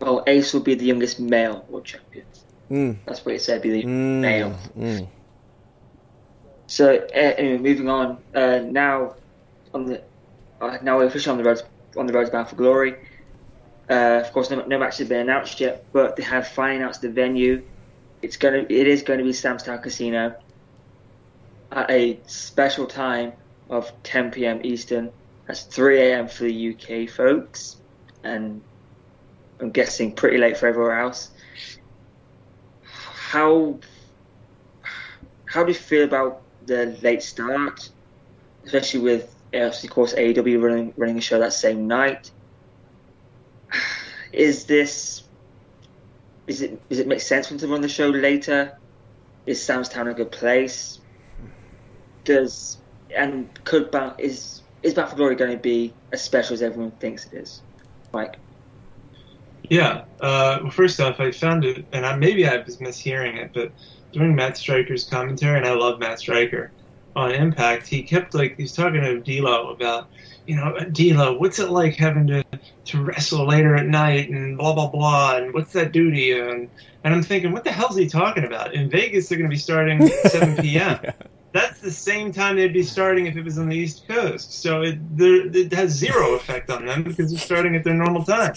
[0.00, 2.26] Well, Ace will be the youngest male world champion.
[2.70, 2.96] Mm.
[3.06, 4.20] That's what it said, be the mm.
[4.20, 4.58] male.
[4.76, 5.08] Mm.
[6.66, 8.18] So uh, anyway, moving on.
[8.34, 9.14] Uh, now
[9.72, 10.02] on the
[10.60, 11.62] uh, now we're officially on the road
[11.96, 12.96] on the road bound for glory.
[13.88, 17.02] Uh, of course, no, no match has been announced yet, but they have finally announced
[17.02, 17.62] the venue.
[18.22, 20.34] It's gonna, it is going to be Sam's Town Casino
[21.70, 23.32] at a special time
[23.68, 24.60] of 10 p.m.
[24.64, 25.10] Eastern.
[25.46, 26.28] That's 3 a.m.
[26.28, 27.76] for the UK folks,
[28.22, 28.62] and
[29.60, 31.30] I'm guessing pretty late for everywhere else.
[32.82, 33.78] How
[35.44, 37.90] how do you feel about the late start,
[38.64, 42.30] especially with, of course, AEW running running a show that same night?
[44.34, 45.22] Is this
[46.46, 48.76] is it does it make sense for them to run the show later?
[49.46, 51.00] Is Sam's Town a good place?
[52.24, 52.78] Does
[53.14, 56.90] and could Bound is is Bound for Glory going to be as special as everyone
[56.92, 57.62] thinks it is?
[58.12, 58.36] Mike.
[59.70, 60.04] Yeah.
[60.20, 63.72] Uh, well, first off, I found it, and I, maybe I was mishearing it, but
[64.12, 66.70] during Matt Striker's commentary, and I love Matt Striker
[67.16, 70.08] on Impact, he kept like he's talking to D'Lo about
[70.46, 72.44] you know, D'Lo, what's it like having to,
[72.86, 76.48] to wrestle later at night and blah blah blah, and what's that do to you?
[76.50, 76.70] And
[77.04, 78.74] and I'm thinking, what the hell's he talking about?
[78.74, 80.98] In Vegas, they're going to be starting 7 p.m.
[81.02, 81.12] yeah.
[81.52, 84.60] That's the same time they'd be starting if it was on the East Coast.
[84.60, 88.54] So it it has zero effect on them because they're starting at their normal time.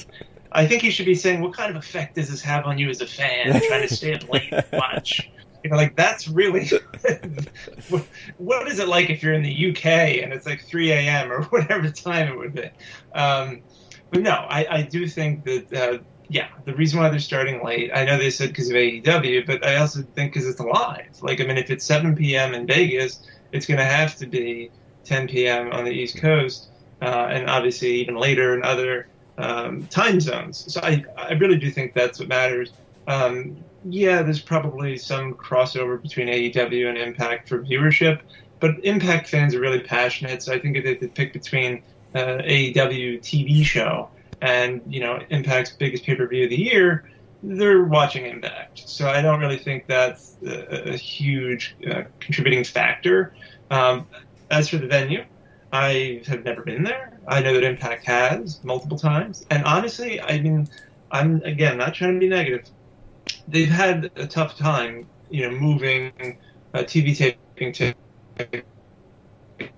[0.52, 2.90] I think he should be saying, what kind of effect does this have on you
[2.90, 5.30] as a fan trying to stay up late and watch?
[5.68, 6.70] You know, like that's really
[8.38, 9.86] what is it like if you're in the UK
[10.24, 11.30] and it's like 3 a.m.
[11.30, 12.70] or whatever time it would be.
[13.14, 13.64] Um,
[14.10, 15.98] but no, I, I, do think that uh,
[16.30, 19.66] yeah, the reason why they're starting late, I know they said because of AEW, but
[19.66, 21.22] I also think because it's live.
[21.22, 22.54] Like, I mean, if it's 7 p.m.
[22.54, 24.72] in Vegas, it's going to have to be
[25.04, 25.74] 10 p.m.
[25.74, 26.70] on the East Coast,
[27.02, 30.74] uh, and obviously even later in other um, time zones.
[30.74, 32.72] So I, I really do think that's what matters.
[33.06, 38.22] Um, yeah, there's probably some crossover between AEW and Impact for viewership,
[38.60, 40.44] but Impact fans are really passionate.
[40.44, 41.84] So I think if they could pick between
[42.16, 44.10] uh, AEW TV show
[44.42, 47.10] and you know Impact's biggest pay per view of the year,
[47.44, 48.88] they're watching Impact.
[48.88, 53.34] So I don't really think that's a, a huge uh, contributing factor.
[53.70, 54.08] Um,
[54.50, 55.26] as for the venue,
[55.72, 57.20] I have never been there.
[57.28, 60.68] I know that Impact has multiple times, and honestly, I mean,
[61.12, 62.70] I'm again not trying to be negative
[63.48, 66.12] they've had a tough time, you know, moving
[66.74, 67.94] uh, TV taping to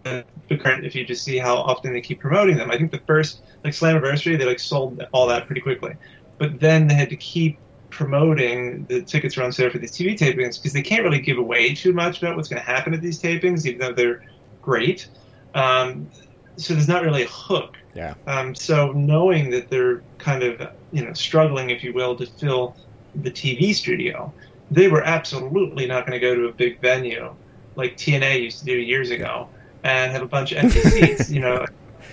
[0.04, 0.86] the current.
[0.86, 3.74] If you just see how often they keep promoting them, I think the first like
[3.74, 5.96] Slammiversary, they like sold all that pretty quickly,
[6.38, 7.60] but then they had to keep
[7.90, 11.38] promoting the tickets are on sale for these TV tapings because they can't really give
[11.38, 14.24] away too much about what's going to happen at these tapings, even though they're
[14.62, 15.10] great.
[15.56, 16.10] Um,
[16.56, 17.78] so there's not really a hook.
[17.96, 18.14] Yeah.
[18.28, 22.76] Um, so knowing that they're kind of you know struggling, if you will, to fill
[23.16, 24.34] the TV studio,
[24.72, 27.34] they were absolutely not going to go to a big venue
[27.76, 29.48] like TNA used to do years ago
[29.84, 31.32] and have a bunch of empty seats.
[31.32, 31.66] You know,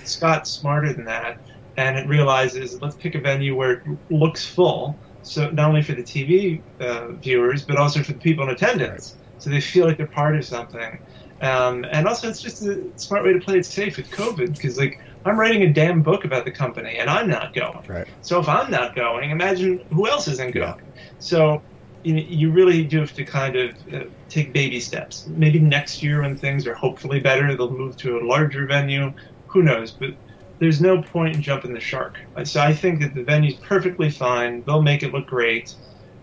[0.05, 1.39] Scott's smarter than that,
[1.77, 4.97] and it realizes let's pick a venue where it looks full.
[5.23, 9.17] So not only for the TV uh, viewers, but also for the people in attendance,
[9.39, 10.99] so they feel like they're part of something.
[11.43, 14.79] Um, and also, it's just a smart way to play it safe with COVID because,
[14.79, 17.85] like, I'm writing a damn book about the company and I'm not going.
[17.87, 18.07] Right.
[18.23, 20.81] So if I'm not going, imagine who else isn't going.
[21.19, 21.63] So
[22.05, 25.27] you, you really do have to kind of uh, take baby steps.
[25.27, 29.13] Maybe next year when things are hopefully better, they'll move to a larger venue.
[29.49, 29.91] Who knows?
[29.91, 30.11] But
[30.59, 32.19] there's no point in jumping the shark.
[32.45, 34.63] So I think that the venue's perfectly fine.
[34.65, 35.75] They'll make it look great.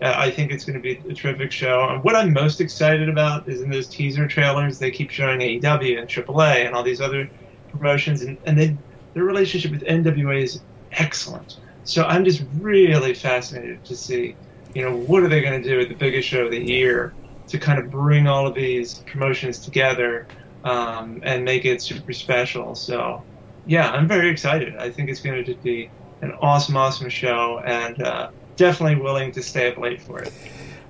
[0.02, 1.88] Uh, I think it's going to be a terrific show.
[1.88, 5.98] And what I'm most excited about is in those teaser trailers, they keep showing AEW
[5.98, 7.30] and AAA and all these other
[7.70, 8.76] promotions, and, and they,
[9.14, 10.60] their relationship with NWA is
[10.92, 11.56] excellent.
[11.84, 14.36] So I'm just really fascinated to see,
[14.74, 17.14] you know, what are they going to do at the biggest show of the year
[17.48, 20.26] to kind of bring all of these promotions together
[20.64, 22.74] um, and make it super special.
[22.74, 23.22] So,
[23.66, 24.76] yeah, I'm very excited.
[24.76, 25.90] I think it's going to be
[26.22, 30.32] an awesome, awesome show, and uh, definitely willing to stay up late for it.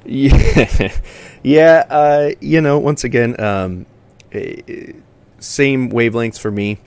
[0.04, 0.92] Yeah,
[1.42, 1.84] yeah.
[1.90, 3.86] Uh, you know, once again, um,
[4.32, 4.92] eh,
[5.40, 6.78] same wavelengths for me.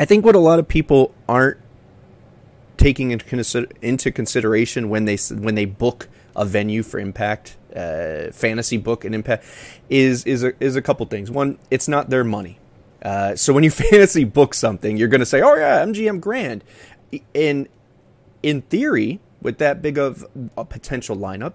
[0.00, 1.58] I think what a lot of people aren't
[2.78, 8.30] taking into, consider- into consideration when they when they book a venue for Impact, uh,
[8.32, 9.44] fantasy book and Impact,
[9.90, 11.30] is is a, is a couple things.
[11.30, 12.58] One, it's not their money.
[13.02, 16.64] Uh, so when you fantasy book something, you're going to say, "Oh yeah, MGM Grand,"
[17.34, 17.68] in
[18.42, 20.24] in theory, with that big of
[20.56, 21.52] a potential lineup,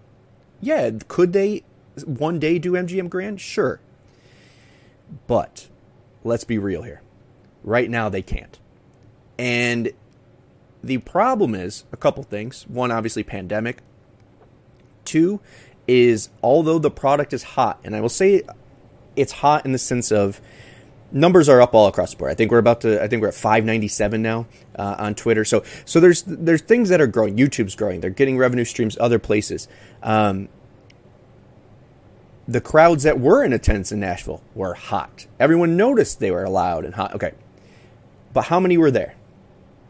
[0.62, 1.63] yeah, could they
[2.05, 3.41] one day do MGM Grand?
[3.41, 3.79] Sure,
[5.25, 5.67] but
[6.23, 7.01] let's be real here.
[7.65, 8.58] Right now, they can't,
[9.38, 9.91] and
[10.84, 12.65] the problem is a couple things.
[12.67, 13.82] One, obviously, pandemic.
[15.04, 15.41] Two
[15.88, 18.43] is although the product is hot, and I will say
[19.15, 20.39] it's hot in the sense of
[21.12, 22.32] numbers are up all across the board.
[22.32, 23.01] I think we're about to.
[23.01, 24.47] I think we're at 597 now
[24.78, 25.45] uh, on Twitter.
[25.45, 27.38] So so there's there's things that are growing.
[27.38, 28.01] YouTube's growing.
[28.01, 29.67] They're getting revenue streams other places.
[30.04, 30.49] Um,
[32.47, 35.25] the crowds that were in attendance in Nashville were hot.
[35.39, 37.15] Everyone noticed they were loud and hot.
[37.15, 37.34] Okay,
[38.36, 39.15] but how many were there?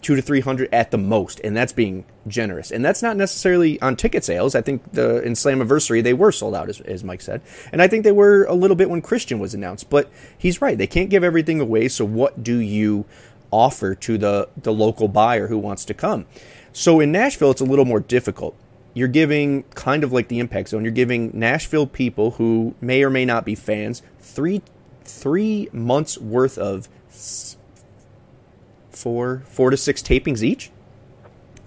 [0.06, 2.70] two to three hundred at the most, and that's being generous.
[2.70, 4.54] And that's not necessarily on ticket sales.
[4.54, 7.88] I think the in Slammiversary they were sold out, as, as Mike said, and I
[7.88, 9.90] think they were a little bit when Christian was announced.
[9.90, 11.88] But he's right; they can't give everything away.
[11.88, 13.06] So what do you
[13.50, 16.28] offer to the the local buyer who wants to come?
[16.72, 18.56] So in Nashville, it's a little more difficult.
[18.94, 20.84] You're giving kind of like the impact zone.
[20.84, 24.62] You're giving Nashville people who may or may not be fans three
[25.04, 26.90] three months worth of
[28.96, 30.72] four four to six tapings each.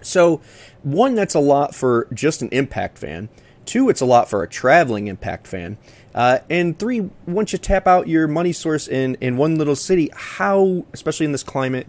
[0.03, 0.41] So,
[0.83, 3.29] one that's a lot for just an Impact fan.
[3.67, 5.77] Two, it's a lot for a traveling Impact fan.
[6.15, 10.11] Uh, and three, once you tap out your money source in in one little city,
[10.15, 11.87] how, especially in this climate,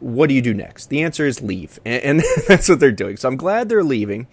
[0.00, 0.86] what do you do next?
[0.86, 3.16] The answer is leave, and, and that's what they're doing.
[3.16, 4.26] So I'm glad they're leaving.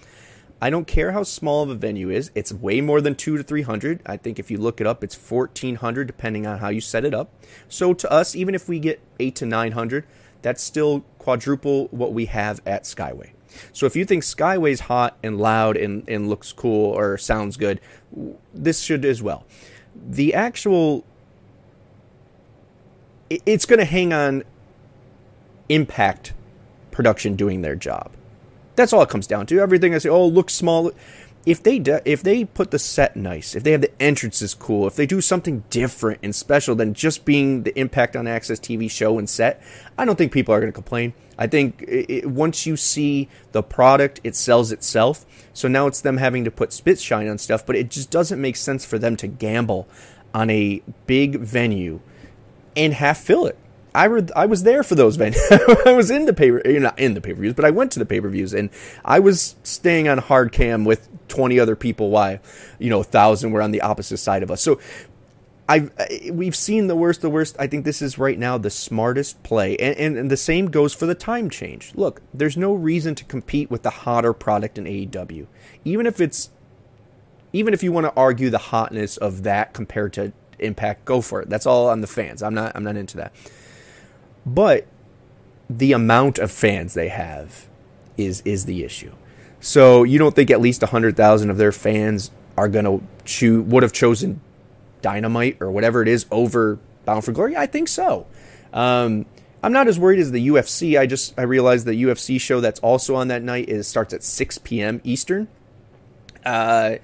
[0.61, 2.31] I don't care how small of a venue is.
[2.35, 4.01] It's way more than two to three hundred.
[4.05, 7.05] I think if you look it up, it's fourteen hundred, depending on how you set
[7.05, 7.31] it up.
[7.69, 10.05] So to us, even if we get eight to nine hundred,
[10.41, 13.31] that's still quadruple what we have at Skyway.
[13.73, 17.79] So if you think Skyway's hot and loud and, and looks cool or sounds good,
[18.53, 19.45] this should as well.
[19.95, 21.03] The actual
[23.29, 24.43] it's going to hang on
[25.67, 26.33] impact
[26.89, 28.11] production doing their job.
[28.75, 29.59] That's all it comes down to.
[29.59, 30.91] Everything I say, oh, looks small
[31.45, 34.95] if they if they put the set nice, if they have the entrances cool, if
[34.95, 39.17] they do something different and special than just being the Impact on AXS TV show
[39.17, 39.61] and set,
[39.97, 41.13] I don't think people are going to complain.
[41.37, 45.25] I think it, once you see the product, it sells itself.
[45.53, 48.41] So now it's them having to put spit shine on stuff, but it just doesn't
[48.41, 49.87] make sense for them to gamble
[50.33, 52.01] on a big venue
[52.75, 53.57] and half fill it.
[53.95, 55.39] I, re- I was there for those venues.
[55.85, 57.91] I was in the paper, you're not in the pay per views, but I went
[57.93, 58.69] to the pay per views, and
[59.03, 62.09] I was staying on hard cam with 20 other people.
[62.09, 62.39] Why,
[62.79, 64.61] you know, a thousand were on the opposite side of us.
[64.61, 64.79] So
[65.67, 65.91] I've
[66.31, 67.55] we've seen the worst, the worst.
[67.59, 70.93] I think this is right now the smartest play, and, and, and the same goes
[70.93, 71.93] for the time change.
[71.95, 75.47] Look, there's no reason to compete with the hotter product in AEW,
[75.85, 76.49] even if it's
[77.53, 81.41] even if you want to argue the hotness of that compared to Impact, go for
[81.41, 81.49] it.
[81.49, 82.43] That's all on the fans.
[82.43, 83.33] I'm not I'm not into that.
[84.45, 84.85] But
[85.69, 87.67] the amount of fans they have
[88.17, 89.13] is is the issue.
[89.59, 93.83] So you don't think at least hundred thousand of their fans are gonna choose would
[93.83, 94.41] have chosen
[95.01, 97.55] Dynamite or whatever it is over Bound for Glory?
[97.55, 98.27] I think so.
[98.73, 99.25] Um,
[99.61, 100.99] I'm not as worried as the UFC.
[100.99, 104.23] I just I realized the UFC show that's also on that night is starts at
[104.23, 105.01] 6 p.m.
[105.03, 105.47] Eastern.
[106.45, 106.95] Uh,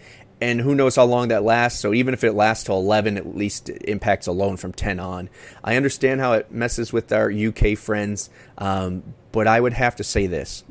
[0.42, 1.80] and who knows how long that lasts.
[1.80, 5.30] So even if it lasts till 11, at least it impacts alone from 10 on.
[5.64, 10.04] I understand how it messes with our UK friends, um, but I would have to
[10.04, 10.64] say this: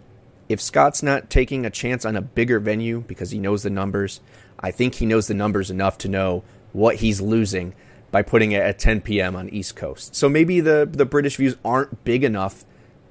[0.55, 4.21] if Scott's not taking a chance on a bigger venue because he knows the numbers,
[4.59, 6.43] I think he knows the numbers enough to know
[6.73, 7.75] what he's losing
[8.11, 9.37] by putting it at 10 p.m.
[9.37, 10.15] on East Coast.
[10.15, 12.65] So maybe the the British views aren't big enough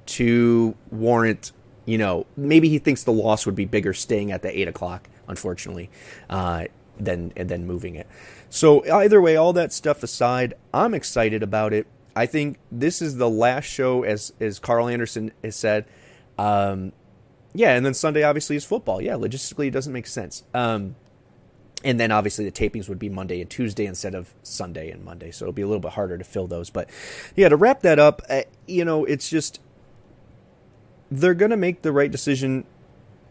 [0.06, 1.52] to warrant.
[1.86, 5.08] You know, maybe he thinks the loss would be bigger staying at the eight o'clock
[5.28, 5.90] unfortunately,
[6.30, 6.64] uh,
[6.98, 8.06] than and then moving it.
[8.50, 11.86] So either way, all that stuff aside, I'm excited about it.
[12.16, 15.86] I think this is the last show, as as Karl Anderson has said.
[16.38, 16.92] Um,
[17.54, 19.00] yeah, and then Sunday obviously is football.
[19.00, 20.42] Yeah, logistically it doesn't make sense.
[20.52, 20.96] Um,
[21.84, 25.30] and then obviously the tapings would be Monday and Tuesday instead of Sunday and Monday,
[25.30, 26.70] so it'll be a little bit harder to fill those.
[26.70, 26.90] But
[27.36, 29.60] yeah, to wrap that up, uh, you know, it's just
[31.10, 32.64] they're going to make the right decision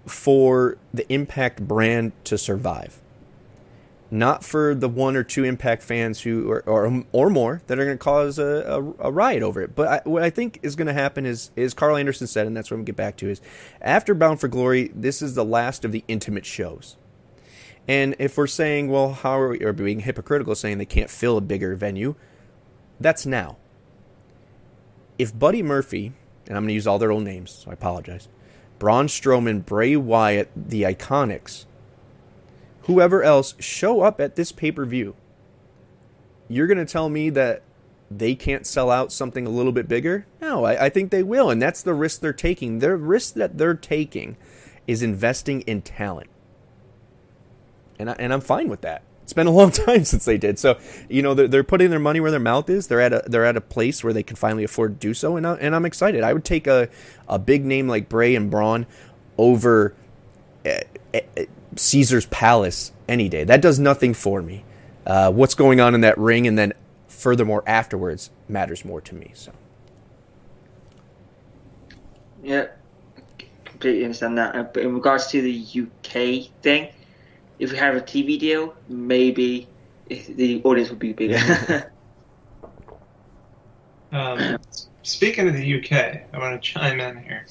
[0.06, 3.02] for the Impact brand to survive.
[4.14, 7.84] Not for the one or two Impact fans who, or or, or more, that are
[7.84, 9.76] going to cause a, a, a, riot over it.
[9.76, 12.55] But I, what I think is going to happen is, is Karl Anderson said, and
[12.55, 13.41] that's what I'm get back to, is
[13.82, 16.95] after Bound for Glory, this is the last of the intimate shows.
[17.88, 21.36] And if we're saying, well, how are we, or being hypocritical saying they can't fill
[21.36, 22.14] a bigger venue,
[22.99, 23.57] that's now.
[25.18, 26.14] If Buddy Murphy,
[26.45, 28.28] and I'm going to use all their old names, so I apologize,
[28.78, 31.66] Braun Strowman, Bray Wyatt, the Iconics,
[32.84, 35.16] whoever else show up at this pay per view,
[36.48, 37.64] you're going to tell me that
[38.12, 40.28] they can't sell out something a little bit bigger?
[40.42, 42.80] No, I, I, think they will, and that's the risk they're taking.
[42.80, 44.38] Their risk that they're taking
[44.86, 46.30] is investing in talent
[48.00, 49.04] and I, and I'm fine with that.
[49.24, 50.60] It's been a long time since they did.
[50.60, 50.78] So,
[51.10, 52.88] you know, they're, they're putting their money where their mouth is.
[52.88, 55.38] They're at a they're at a place where they can finally afford to do so,
[55.38, 56.24] and I, and I'm excited.
[56.24, 56.90] I would take a
[57.28, 58.86] a big name like Bray and Braun
[59.38, 59.96] over
[60.66, 60.80] uh,
[61.14, 61.20] uh,
[61.76, 63.44] Caesar's Palace any day.
[63.44, 64.64] That does nothing for me.
[65.06, 66.74] Uh, what's going on in that ring, and then
[67.08, 69.32] furthermore afterwards matters more to me.
[69.34, 69.52] So.
[72.44, 72.68] Yeah,
[73.66, 74.74] completely understand that.
[74.74, 76.90] But in regards to the UK thing,
[77.60, 79.68] if we have a TV deal, maybe
[80.08, 81.36] the audience would be bigger.
[81.36, 81.86] Yeah.
[84.12, 84.58] um,
[85.02, 87.46] speaking of the UK, I want to chime in here.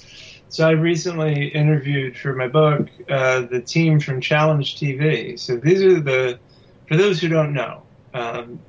[0.53, 5.39] So I recently interviewed for my book uh, the team from Challenge TV.
[5.39, 6.39] So these are the,
[6.87, 7.83] for those who don't know,
[8.15, 8.61] um,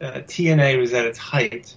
[0.00, 1.74] uh, TNA was at its height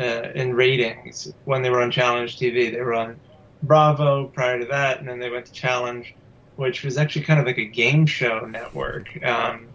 [0.00, 2.72] uh, in ratings when they were on Challenge TV.
[2.72, 3.20] They were on
[3.62, 6.14] Bravo prior to that, and then they went to Challenge
[6.56, 9.22] which was actually kind of like a game show network.
[9.24, 9.68] Um,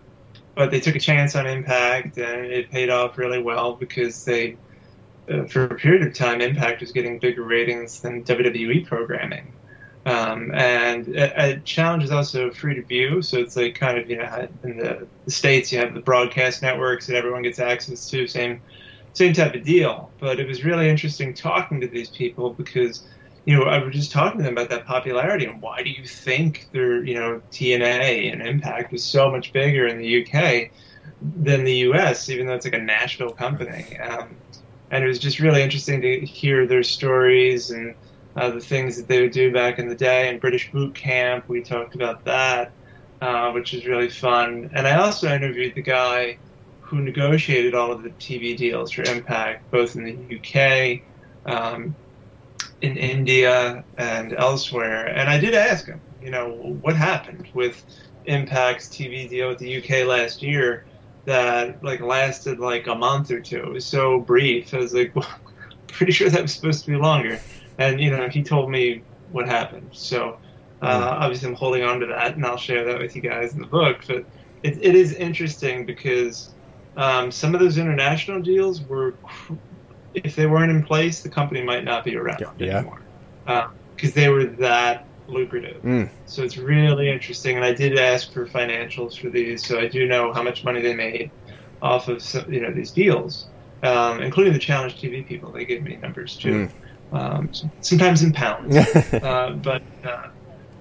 [0.55, 4.57] but they took a chance on Impact, and it paid off really well because they,
[5.47, 9.53] for a period of time, Impact was getting bigger ratings than WWE programming.
[10.05, 14.17] Um, and a, Challenge is also free to view, so it's like kind of you
[14.17, 18.25] know in the, the states you have the broadcast networks that everyone gets access to,
[18.25, 18.61] same
[19.11, 20.09] same type of deal.
[20.19, 23.03] But it was really interesting talking to these people because
[23.47, 26.05] you know, I was just talking to them about that popularity and why do you
[26.05, 30.69] think their, you know, TNA and Impact was so much bigger in the UK
[31.21, 33.97] than the US, even though it's like a Nashville company.
[33.99, 34.35] Um,
[34.91, 37.95] and it was just really interesting to hear their stories and
[38.35, 40.29] uh, the things that they would do back in the day.
[40.29, 42.71] In British Boot Camp, we talked about that,
[43.21, 44.69] uh, which was really fun.
[44.73, 46.37] And I also interviewed the guy
[46.81, 51.01] who negotiated all of the TV deals for Impact, both in the UK.
[51.45, 51.95] Um,
[52.81, 55.07] in India and elsewhere.
[55.07, 57.83] And I did ask him, you know, what happened with
[58.25, 60.85] Impact's TV deal with the UK last year
[61.27, 63.61] that like lasted like a month or two.
[63.61, 64.73] It was so brief.
[64.73, 65.27] I was like, well,
[65.87, 67.39] pretty sure that was supposed to be longer.
[67.77, 69.89] And you know, he told me what happened.
[69.91, 70.39] So
[70.81, 71.23] uh, hmm.
[71.23, 73.67] obviously, I'm holding on to that, and I'll share that with you guys in the
[73.67, 73.99] book.
[74.07, 74.25] But
[74.63, 76.55] it, it is interesting because
[76.95, 79.15] um, some of those international deals were
[80.13, 82.77] if they weren't in place, the company might not be around yeah.
[82.77, 83.01] anymore
[83.43, 85.81] because uh, they were that lucrative.
[85.83, 86.09] Mm.
[86.25, 87.55] So it's really interesting.
[87.55, 90.81] And I did ask for financials for these, so I do know how much money
[90.81, 91.31] they made
[91.81, 93.47] off of some, you know these deals,
[93.83, 95.51] um, including the Challenge TV people.
[95.51, 96.69] They gave me numbers too,
[97.11, 97.17] mm.
[97.17, 97.49] um,
[97.81, 98.75] sometimes in pounds.
[99.13, 100.27] uh, but uh,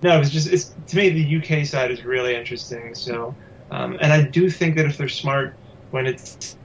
[0.03, 2.95] no, it's just it's to me the UK side is really interesting.
[2.95, 3.35] So,
[3.71, 5.55] um, and I do think that if they're smart
[5.91, 6.57] when it's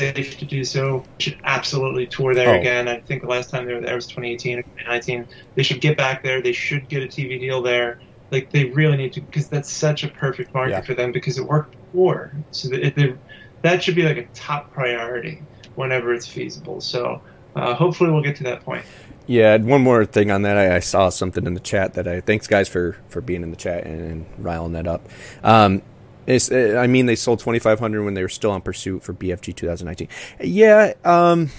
[0.00, 1.04] safe to do so.
[1.18, 2.58] Should absolutely tour there oh.
[2.58, 2.88] again.
[2.88, 5.26] I think the last time they were there was 2018 or 2019.
[5.54, 6.40] They should get back there.
[6.40, 8.00] They should get a TV deal there.
[8.30, 10.80] Like they really need to because that's such a perfect market yeah.
[10.82, 12.32] for them because it worked before.
[12.50, 13.18] So that,
[13.62, 15.42] that should be like a top priority
[15.74, 16.80] whenever it's feasible.
[16.80, 17.20] So
[17.56, 18.84] uh, hopefully we'll get to that point.
[19.26, 20.56] Yeah, one more thing on that.
[20.56, 23.50] I, I, saw something in the chat that I thanks guys for for being in
[23.50, 25.08] the chat and, and riling that up.
[25.44, 25.82] Um,
[26.26, 29.54] it's, uh, I mean, they sold 2,500 when they were still on pursuit for BFG
[29.54, 30.08] 2019.
[30.40, 31.50] Yeah, um,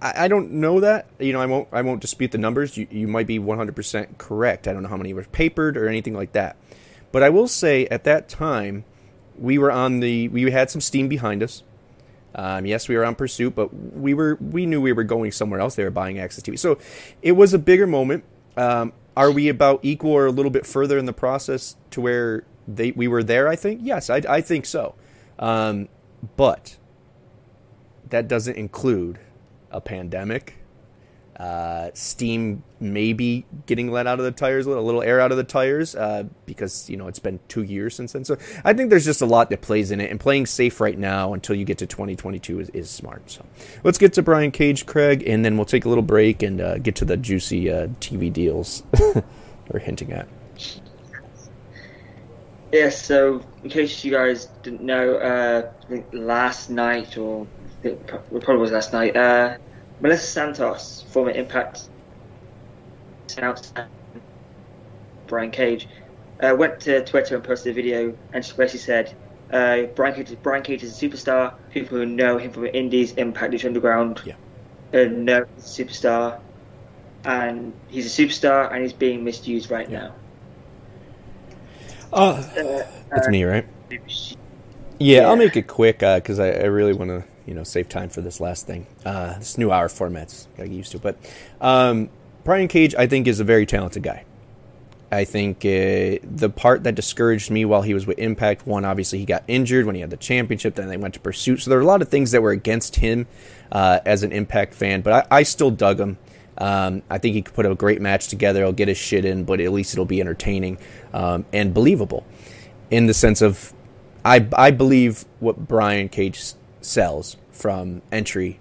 [0.00, 1.06] I, I, don't know that.
[1.18, 1.68] You know, I won't.
[1.72, 2.76] I won't dispute the numbers.
[2.76, 4.68] You, you might be 100% correct.
[4.68, 6.56] I don't know how many were papered or anything like that.
[7.12, 8.84] But I will say, at that time,
[9.38, 10.28] we were on the.
[10.28, 11.62] We had some steam behind us.
[12.34, 14.36] Um, yes, we were on pursuit, but we were.
[14.40, 15.74] We knew we were going somewhere else.
[15.74, 16.78] They were buying AXS TV, so
[17.22, 18.24] it was a bigger moment.
[18.56, 22.44] Um, are we about equal or a little bit further in the process to where
[22.68, 23.48] they we were there.
[23.48, 24.94] I think yes, I, I think so,
[25.38, 25.88] um,
[26.36, 26.76] but
[28.10, 29.18] that doesn't include
[29.70, 30.54] a pandemic,
[31.38, 35.44] uh, steam maybe getting let out of the tires, a little, air out of the
[35.44, 38.24] tires, uh, because you know it's been two years since then.
[38.24, 40.98] So I think there's just a lot that plays in it, and playing safe right
[40.98, 43.30] now until you get to 2022 is, is smart.
[43.30, 43.44] So
[43.84, 46.78] let's get to Brian Cage, Craig, and then we'll take a little break and uh,
[46.78, 48.82] get to the juicy uh, TV deals
[49.72, 50.28] we're hinting at.
[52.76, 57.46] Yeah, so in case you guys didn't know, uh, I think last night, or
[57.82, 59.56] it probably was last night, uh,
[60.00, 61.88] Melissa Santos, former Impact
[63.38, 63.78] announced
[65.26, 65.88] Brian Cage,
[66.40, 69.14] uh, went to Twitter and posted a video and she basically said,
[69.52, 71.54] uh, Brian, Cage, Brian Cage is a superstar.
[71.70, 74.34] People who know him from Indies, Impact, Lucha Underground, yeah.
[74.92, 76.40] uh, know he's a superstar.
[77.24, 79.98] And he's a superstar and he's being misused right Yeah.
[79.98, 80.14] now.
[82.12, 82.42] Uh,
[83.10, 83.66] that's me, right?
[84.98, 88.08] Yeah, I'll make it quick because I, I really want to, you know, save time
[88.08, 88.86] for this last thing.
[89.04, 90.98] Uh, this new hour format's gotta get used to.
[90.98, 91.18] But
[91.60, 92.08] um,
[92.44, 94.24] Brian Cage, I think, is a very talented guy.
[95.10, 99.20] I think uh, the part that discouraged me while he was with Impact, one, obviously
[99.20, 101.60] he got injured when he had the championship, then they went to Pursuit.
[101.60, 103.28] So there were a lot of things that were against him
[103.70, 106.18] uh, as an Impact fan, but I, I still dug him.
[106.58, 108.60] Um, I think he could put a great match together.
[108.60, 110.78] He'll get his shit in, but at least it'll be entertaining
[111.12, 112.26] um, and believable
[112.90, 113.72] in the sense of
[114.24, 118.58] I, I believe what Brian Cage sells from entry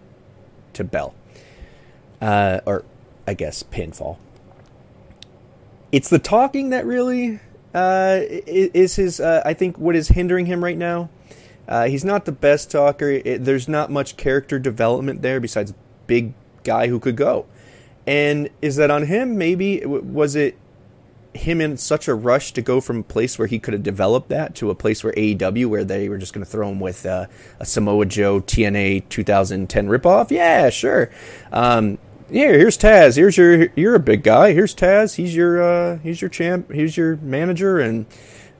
[0.74, 1.16] to bell,
[2.22, 2.86] uh, or
[3.28, 4.18] I guess pinfall.
[5.92, 7.40] It's the talking that really
[7.74, 9.20] uh, is his.
[9.20, 11.10] Uh, I think what is hindering him right now.
[11.68, 13.10] Uh, he's not the best talker.
[13.10, 15.74] It, there's not much character development there besides
[16.06, 16.34] big
[16.64, 17.48] guy who could go.
[18.08, 19.38] And is that on him?
[19.38, 20.58] Maybe was it
[21.36, 24.30] him in such a rush to go from a place where he could have developed
[24.30, 27.06] that to a place where AEW, where they were just going to throw him with
[27.06, 27.28] uh,
[27.60, 30.32] a Samoa Joe TNA 2010 ripoff?
[30.32, 31.12] Yeah, sure.
[31.52, 31.98] Um,
[32.30, 33.16] yeah, here's Taz.
[33.16, 34.54] Here's your you're a big guy.
[34.54, 35.16] Here's Taz.
[35.16, 36.72] He's your uh, he's your champ.
[36.72, 37.80] He's your manager.
[37.80, 38.08] And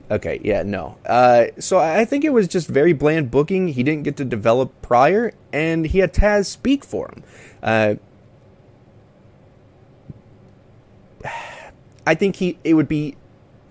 [0.08, 0.98] okay, yeah, no.
[1.04, 3.68] Uh, so I think it was just very bland booking.
[3.68, 7.24] He didn't get to develop prior, and he had Taz speak for him.
[7.60, 7.94] Uh,
[12.06, 13.16] I think he it would be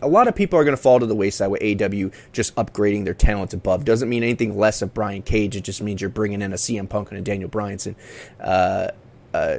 [0.01, 3.05] a lot of people are going to fall to the wayside with AEW just upgrading
[3.05, 3.85] their talents above.
[3.85, 5.55] Doesn't mean anything less of Brian Cage.
[5.55, 7.95] It just means you're bringing in a CM Punk and a Daniel Bryanson.
[8.39, 8.89] Uh,
[9.33, 9.57] uh,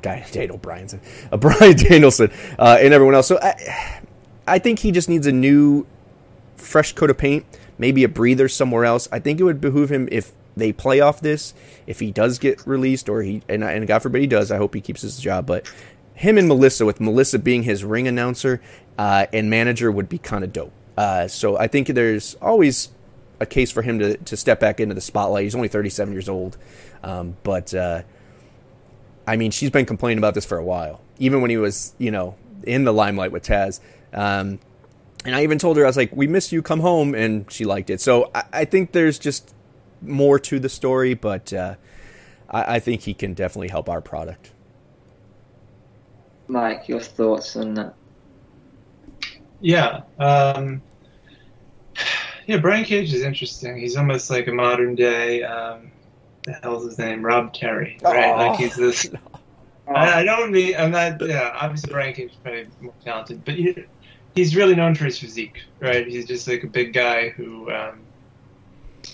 [0.00, 3.28] Daniel Bryanson, a Brian Danielson, uh, and everyone else.
[3.28, 4.02] So I,
[4.46, 5.86] I think he just needs a new,
[6.56, 7.46] fresh coat of paint,
[7.78, 9.08] maybe a breather somewhere else.
[9.12, 11.54] I think it would behoove him if they play off this,
[11.86, 14.50] if he does get released, or he and, and God forbid he does.
[14.50, 15.70] I hope he keeps his job, but
[16.14, 18.60] him and Melissa, with Melissa being his ring announcer
[18.96, 20.72] uh, and manager, would be kind of dope.
[20.96, 22.90] Uh, so I think there's always
[23.40, 25.44] a case for him to, to step back into the spotlight.
[25.44, 26.56] He's only 37 years old,
[27.02, 28.02] um, but uh,
[29.26, 32.10] I mean, she's been complaining about this for a while, even when he was, you
[32.10, 33.80] know, in the limelight with Taz.
[34.12, 34.60] Um,
[35.24, 36.62] and I even told her, I was like, "We miss you.
[36.62, 38.00] Come home," and she liked it.
[38.00, 39.54] So I, I think there's just
[40.02, 41.76] more to the story, but uh,
[42.50, 44.52] I, I think he can definitely help our product.
[46.48, 47.94] Mike, your thoughts on that?
[49.60, 50.02] Yeah.
[50.18, 50.82] Um,
[52.46, 53.78] yeah, Brian Cage is interesting.
[53.78, 55.90] He's almost like a modern day, um,
[56.44, 57.24] the hell's his name?
[57.24, 58.32] Rob Terry, right?
[58.32, 58.36] Oh.
[58.36, 59.10] Like he's this.
[59.88, 63.54] I, I don't mean, I'm not, yeah, obviously Brian Cage is probably more talented, but
[63.54, 63.84] he,
[64.34, 66.06] he's really known for his physique, right?
[66.06, 68.00] He's just like a big guy who, um,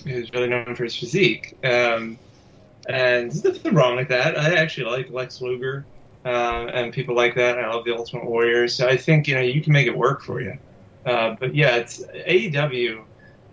[0.05, 1.57] who's really known for his physique.
[1.63, 2.17] Um,
[2.87, 4.37] and there's nothing wrong with that.
[4.37, 5.85] I actually like Lex Luger
[6.25, 7.57] uh, and people like that.
[7.57, 10.21] I love the Ultimate Warrior, so I think you know you can make it work
[10.21, 10.57] for you.
[11.05, 13.03] Uh, but yeah, it's AEW.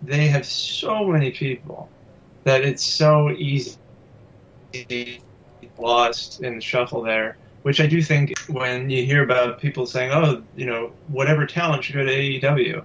[0.03, 1.89] They have so many people
[2.43, 3.75] that it's so easy
[4.73, 5.21] to get
[5.77, 7.37] lost in the shuffle there.
[7.63, 11.83] Which I do think when you hear about people saying, "Oh, you know, whatever talent
[11.83, 12.83] should go to AEW,"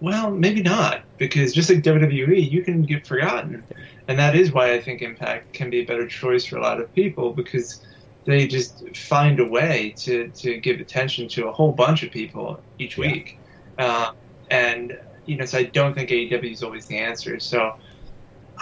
[0.00, 3.64] well, maybe not, because just like WWE, you can get forgotten,
[4.08, 6.80] and that is why I think Impact can be a better choice for a lot
[6.80, 7.80] of people because
[8.26, 12.60] they just find a way to, to give attention to a whole bunch of people
[12.78, 13.06] each Yeah.
[13.06, 13.38] week.
[13.78, 14.12] Uh,
[14.50, 17.38] and, you know, so I don't think AEW is always the answer.
[17.40, 17.74] So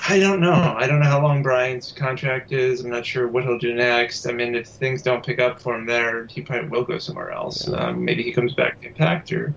[0.09, 0.75] I don't know.
[0.77, 2.81] I don't know how long Brian's contract is.
[2.85, 4.27] I'm not sure what he'll do next.
[4.27, 7.31] I mean, if things don't pick up for him there, he probably will go somewhere
[7.31, 7.69] else.
[7.69, 7.77] Yeah.
[7.77, 9.55] Um, maybe he comes back to Impact or.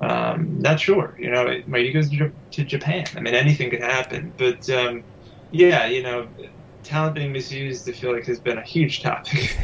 [0.00, 1.16] Um, not sure.
[1.18, 3.04] You know, maybe he goes to, J- to Japan.
[3.16, 4.32] I mean, anything could happen.
[4.36, 5.02] But um,
[5.50, 6.28] yeah, you know,
[6.88, 9.56] talent being misused, I feel like has been a huge topic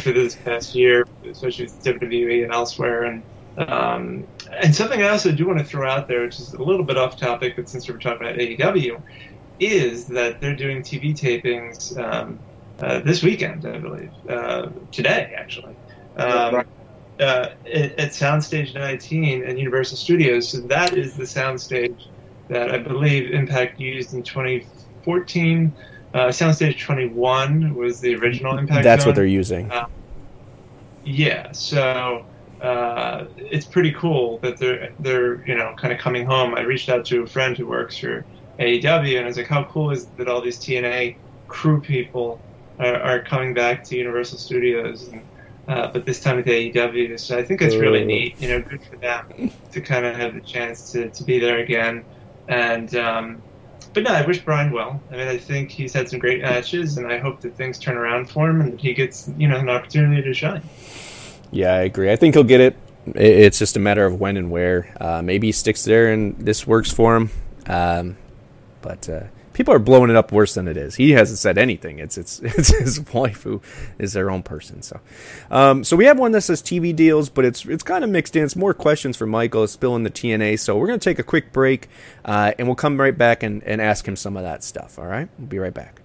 [0.00, 3.04] for this past year, especially with WWE and elsewhere.
[3.04, 3.22] And
[3.58, 6.84] um, and something I also do want to throw out there, which is a little
[6.84, 9.02] bit off topic, but since we're talking about AEW,
[9.58, 12.38] is that they're doing TV tapings um,
[12.78, 15.74] uh, this weekend, I believe, uh, today actually,
[16.16, 16.64] um,
[17.18, 20.48] uh, at, at Soundstage 19 and Universal Studios.
[20.48, 22.06] So that is the soundstage
[22.46, 25.72] that I believe Impact used in 2014.
[26.14, 28.82] Uh, Soundstage 21 was the original Impact.
[28.82, 29.10] That's Zone.
[29.10, 29.70] what they're using.
[29.70, 29.86] Uh,
[31.04, 32.24] yeah, so
[32.60, 36.54] uh, it's pretty cool that they're they're you know kind of coming home.
[36.54, 38.24] I reached out to a friend who works for
[38.58, 42.40] AEW, and I was like, how cool is it that all these TNA crew people
[42.78, 45.22] are, are coming back to Universal Studios, and,
[45.68, 47.18] uh, but this time with AEW.
[47.20, 48.40] So I think it's really neat.
[48.40, 51.58] You know, good for them to kind of have the chance to, to be there
[51.58, 52.04] again.
[52.48, 53.42] And um,
[54.02, 55.00] but no, I wish Brian well.
[55.10, 57.96] I mean, I think he's had some great matches, and I hope that things turn
[57.96, 60.62] around for him and that he gets you know an opportunity to shine.
[61.50, 62.12] Yeah, I agree.
[62.12, 62.76] I think he'll get it.
[63.16, 64.94] It's just a matter of when and where.
[65.00, 67.30] Uh, maybe he sticks there and this works for him.
[67.66, 68.16] Um,
[68.82, 69.22] but uh,
[69.58, 70.94] people are blowing it up worse than it is.
[70.94, 71.98] He hasn't said anything.
[71.98, 73.60] It's it's it's his wife who
[73.98, 74.82] is their own person.
[74.82, 75.00] So,
[75.50, 78.36] um, so we have one that says TV deals, but it's it's kind of mixed
[78.36, 78.44] in.
[78.44, 79.66] It's more questions for Michael.
[79.66, 80.60] Spilling the TNA.
[80.60, 81.88] So we're gonna take a quick break,
[82.24, 84.98] uh, and we'll come right back and, and ask him some of that stuff.
[84.98, 86.00] All right, we'll be right back.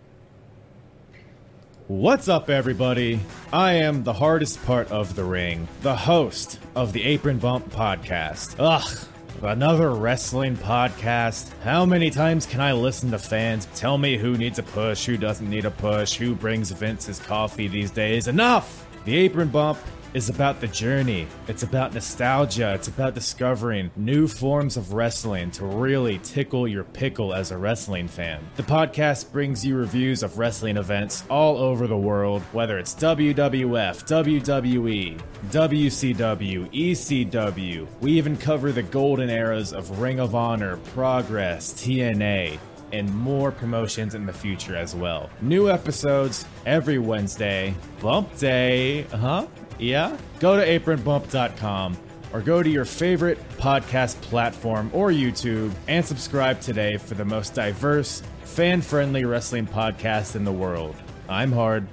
[1.88, 3.20] What's up, everybody?
[3.52, 8.56] I am the hardest part of the ring, the host of the Apron Bump podcast.
[8.58, 9.08] Ugh,
[9.44, 11.52] another wrestling podcast.
[11.64, 15.18] How many times can I listen to fans tell me who needs a push, who
[15.18, 18.28] doesn't need a push, who brings Vince's coffee these days?
[18.28, 18.88] Enough!
[19.06, 19.78] The Apron Bump
[20.14, 21.28] is about the journey.
[21.48, 22.74] It's about nostalgia.
[22.74, 28.08] It's about discovering new forms of wrestling to really tickle your pickle as a wrestling
[28.08, 28.48] fan.
[28.56, 34.04] The podcast brings you reviews of wrestling events all over the world, whether it's WWF,
[34.04, 37.88] WWE, WCW, ECW.
[38.02, 42.60] We even cover the golden eras of Ring of Honor, Progress, TNA
[42.94, 45.30] and more promotions in the future as well.
[45.42, 47.74] New episodes every Wednesday.
[48.00, 49.48] Bump Day, huh?
[49.80, 50.18] Yeah?
[50.40, 51.98] Go to apronbump.com
[52.34, 57.54] or go to your favorite podcast platform or YouTube and subscribe today for the most
[57.54, 60.96] diverse, fan friendly wrestling podcast in the world.
[61.30, 61.88] I'm Hard.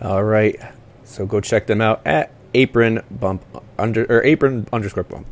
[0.00, 0.58] All right.
[1.04, 3.44] So go check them out at apron bump
[3.78, 5.26] under or apron underscore bump.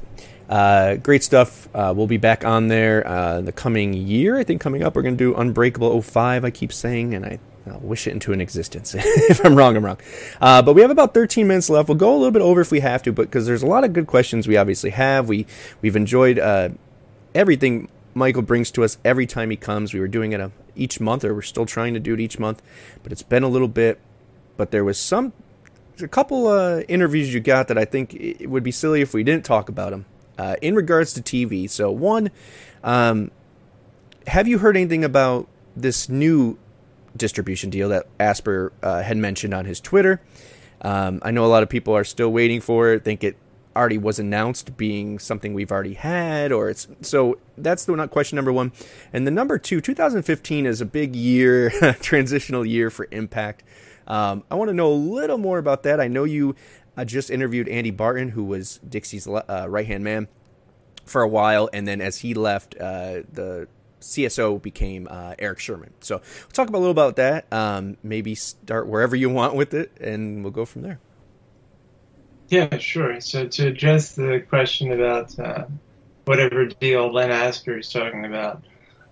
[0.48, 1.68] Uh, great stuff.
[1.74, 4.38] Uh, we'll be back on there uh, in the coming year.
[4.38, 7.38] I think coming up, we're going to do Unbreakable 05, I keep saying, and I
[7.70, 8.94] I'll wish it into an existence.
[8.98, 9.98] if I'm wrong, I'm wrong.
[10.40, 11.88] Uh, but we have about 13 minutes left.
[11.88, 13.84] We'll go a little bit over if we have to, but because there's a lot
[13.84, 15.28] of good questions we obviously have.
[15.28, 15.46] We
[15.82, 16.70] we've enjoyed uh,
[17.34, 19.94] everything Michael brings to us every time he comes.
[19.94, 22.38] We were doing it uh each month, or we're still trying to do it each
[22.38, 22.62] month,
[23.02, 23.98] but it's been a little bit.
[24.56, 25.32] But there was some
[26.02, 29.24] a couple uh, interviews you got that I think it would be silly if we
[29.24, 30.06] didn't talk about them
[30.38, 31.68] uh, in regards to TV.
[31.68, 32.30] So one,
[32.84, 33.30] um,
[34.26, 36.58] have you heard anything about this new
[37.18, 40.20] distribution deal that Asper uh, had mentioned on his Twitter?
[40.80, 43.04] Um, I know a lot of people are still waiting for it.
[43.04, 43.36] Think it
[43.76, 48.36] already was announced being something we've already had, or it's so that's the not question
[48.36, 48.72] number one.
[49.12, 53.62] And the number two, 2015 is a big year, transitional year for Impact.
[54.06, 56.00] Um, I want to know a little more about that.
[56.00, 56.56] I know you
[56.96, 60.28] uh, just interviewed Andy Barton, who was Dixie's uh, right hand man
[61.04, 63.68] for a while, and then as he left, uh, the
[64.00, 65.92] CSO became uh, Eric Sherman.
[66.00, 67.52] So we'll talk about a little about that.
[67.52, 70.98] Um, maybe start wherever you want with it, and we'll go from there.
[72.48, 73.20] Yeah, sure.
[73.20, 75.64] So to address the question about uh,
[76.24, 78.62] whatever deal Len Asper is talking about,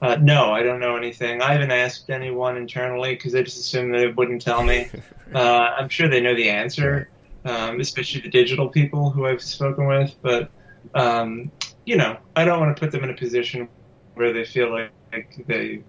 [0.00, 1.42] uh, no, I don't know anything.
[1.42, 4.90] I haven't asked anyone internally because I just assumed they wouldn't tell me.
[5.34, 7.10] Uh, I'm sure they know the answer,
[7.44, 10.14] um, especially the digital people who I've spoken with.
[10.22, 10.52] But
[10.94, 11.50] um,
[11.84, 13.68] you know, I don't want to put them in a position
[14.16, 15.82] where they feel like, like they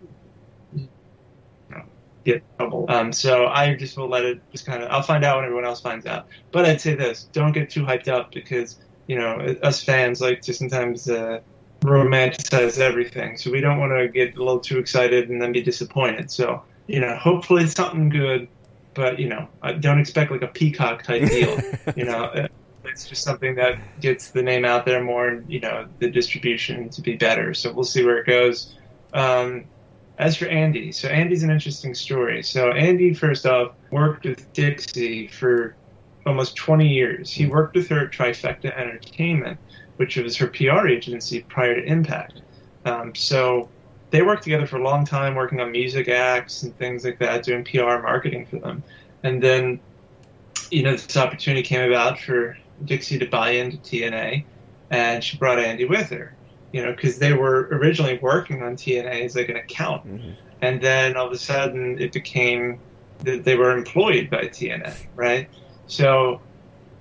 [0.74, 0.88] you
[1.70, 1.84] know,
[2.24, 2.86] get trouble.
[2.90, 4.92] Um, so I just will let it just kind of.
[4.92, 6.28] I'll find out when everyone else finds out.
[6.52, 10.42] But I'd say this: don't get too hyped up because you know us fans like
[10.42, 11.10] to sometimes.
[11.10, 11.40] Uh,
[11.82, 13.38] romanticize everything.
[13.38, 16.32] So we don't want to get a little too excited and then be disappointed.
[16.32, 18.48] So, you know, hopefully it's something good,
[18.94, 21.60] but, you know, I don't expect like a peacock type deal.
[21.96, 22.48] you know, uh,
[22.88, 26.90] it's just something that gets the name out there more and, you know, the distribution
[26.90, 27.54] to be better.
[27.54, 28.76] So we'll see where it goes.
[29.14, 29.66] Um,
[30.18, 32.42] as for Andy, so Andy's an interesting story.
[32.42, 35.76] So Andy, first off, worked with Dixie for
[36.26, 37.32] almost 20 years.
[37.32, 39.60] He worked with her at Trifecta Entertainment
[39.98, 42.42] which was her PR agency prior to Impact.
[42.86, 43.70] Um, so
[44.12, 47.44] they worked together for a long time, working on music acts and things like that,
[47.44, 48.82] doing PR marketing for them.
[49.24, 49.80] And then,
[50.72, 54.46] you know, this opportunity came about for Dixie to buy into TNA,
[54.92, 56.34] and she brought Andy with her.
[56.74, 60.36] you know, because they were originally working on TNA as like an account, Mhm.
[60.62, 62.82] and then all of a sudden it became
[63.24, 65.48] that they were employed by TNA, right?
[65.88, 66.42] So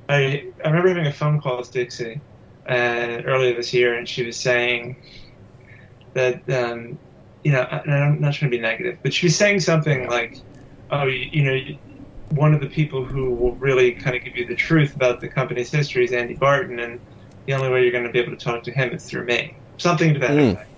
[0.08, 2.20] I I remember having a phone call with Dixie
[2.68, 4.96] uh, earlier this year, and she was saying
[6.14, 6.98] that um,
[7.42, 10.36] you know, I'm not trying to be negative, but she was saying something like,
[10.90, 11.78] "Oh, you, you know." you-
[12.30, 15.28] One of the people who will really kind of give you the truth about the
[15.28, 17.00] company's history is Andy Barton, and
[17.46, 19.54] the only way you're going to be able to talk to him is through me.
[19.78, 20.52] Something to that Mm.
[20.52, 20.70] effect.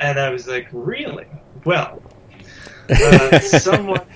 [0.00, 1.26] And I was like, really?
[1.64, 2.02] Well,
[3.04, 4.06] uh, someone,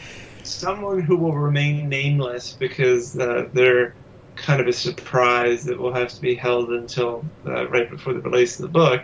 [0.43, 3.97] someone who will remain nameless because uh, they're
[4.37, 8.21] kind of a surprise that will have to be held until uh, right before the
[8.21, 9.03] release of the book,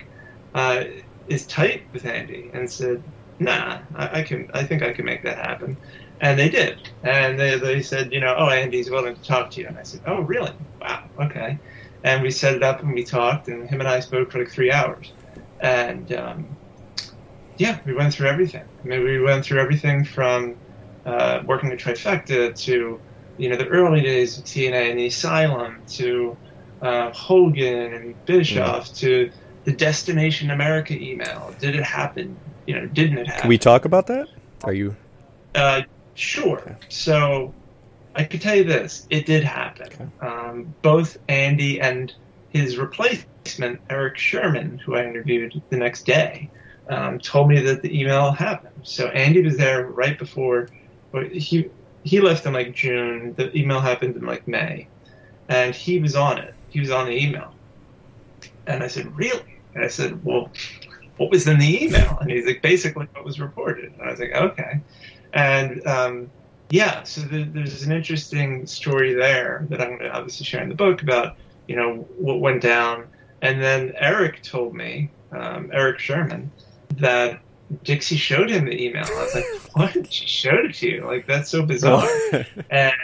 [0.54, 0.84] uh,
[1.26, 3.04] is tight with Andy and said,
[3.38, 4.48] "Nah, I, I can.
[4.54, 5.78] I think I can make that happen."
[6.20, 6.90] And they did.
[7.02, 9.68] And they, they said, you know, oh, Andy's willing to talk to you.
[9.68, 10.52] And I said, oh, really?
[10.80, 11.58] Wow, okay.
[12.04, 14.50] And we set it up and we talked, and him and I spoke for like
[14.50, 15.12] three hours.
[15.60, 16.56] And um,
[17.56, 18.64] yeah, we went through everything.
[18.82, 20.56] I mean, we went through everything from
[21.04, 23.00] uh, working at Trifecta to,
[23.36, 26.36] you know, the early days of TNA and the Asylum to
[26.82, 29.30] uh, Hogan and Bischoff to
[29.64, 31.54] the Destination America email.
[31.58, 32.36] Did it happen?
[32.66, 33.42] You know, didn't it happen?
[33.42, 34.28] Can we talk about that?
[34.62, 34.94] Are you?
[35.54, 35.82] Uh,
[36.18, 36.76] sure.
[36.88, 37.54] So
[38.14, 40.12] I could tell you this: it did happen.
[40.20, 42.12] Um, both Andy and
[42.50, 46.50] his replacement, Eric Sherman, who I interviewed the next day,
[46.88, 48.80] um, told me that the email happened.
[48.82, 50.68] So Andy was there right before.
[51.32, 51.70] He
[52.04, 53.34] he left in like June.
[53.34, 54.88] The email happened in like May,
[55.48, 56.54] and he was on it.
[56.70, 57.54] He was on the email,
[58.66, 60.50] and I said, "Really?" And I said, "Well."
[61.18, 62.16] What was in the email?
[62.20, 63.92] And he's like, basically what was reported.
[63.94, 64.80] And I was like, okay.
[65.32, 66.30] And um,
[66.70, 70.68] yeah, so the, there's an interesting story there that I'm going to obviously share in
[70.68, 73.06] the book about, you know, what went down.
[73.42, 76.50] And then Eric told me, um, Eric Sherman,
[76.96, 77.40] that
[77.84, 79.04] Dixie showed him the email.
[79.06, 80.12] I was like, what?
[80.12, 81.04] She showed it to you?
[81.06, 82.08] Like, that's so bizarre.
[82.70, 82.94] and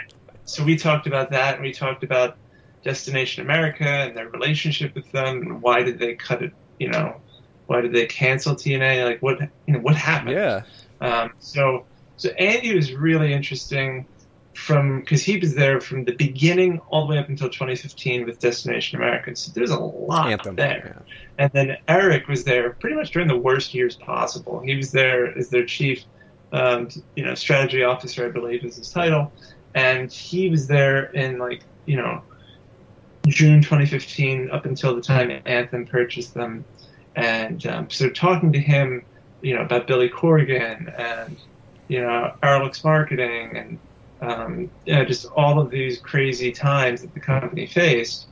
[0.45, 2.37] so we talked about that, and we talked about
[2.83, 7.20] Destination America and their relationship with them, and why did they cut it, you know,
[7.66, 9.05] why did they cancel TNA?
[9.05, 10.33] Like, what, you know, what happened?
[10.33, 10.62] yeah.
[11.01, 11.87] Um, so,
[12.17, 14.07] so Andy was really interesting
[14.55, 18.39] from because he was there from the beginning all the way up until 2015 with
[18.39, 19.35] Destination America.
[19.35, 20.57] So there's a lot Anthem.
[20.57, 21.03] there.
[21.39, 24.61] And then Eric was there pretty much during the worst years possible.
[24.61, 26.05] He was there as their chief,
[26.53, 29.33] um, you know, strategy officer, I believe is his title,
[29.75, 32.23] and he was there in like you know
[33.27, 36.65] June 2015 up until the time Anthem purchased them,
[37.17, 39.05] and um, so talking to him,
[39.43, 41.37] you know, about Billy Corgan and
[41.89, 43.78] you know Aroluxe Marketing and
[44.20, 48.26] um, you know, just all of these crazy times that the company faced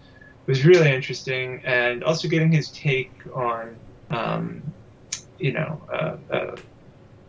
[0.46, 3.76] was really interesting, and also getting his take on,
[4.11, 4.62] um,
[5.38, 6.57] you know, uh, uh,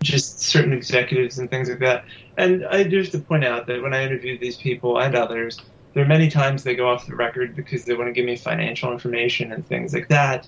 [0.02, 2.06] just certain executives and things like that.
[2.38, 5.58] And I do have to point out that when I interviewed these people and others,
[5.94, 8.36] there are many times they go off the record because they want to give me
[8.36, 10.48] financial information and things like that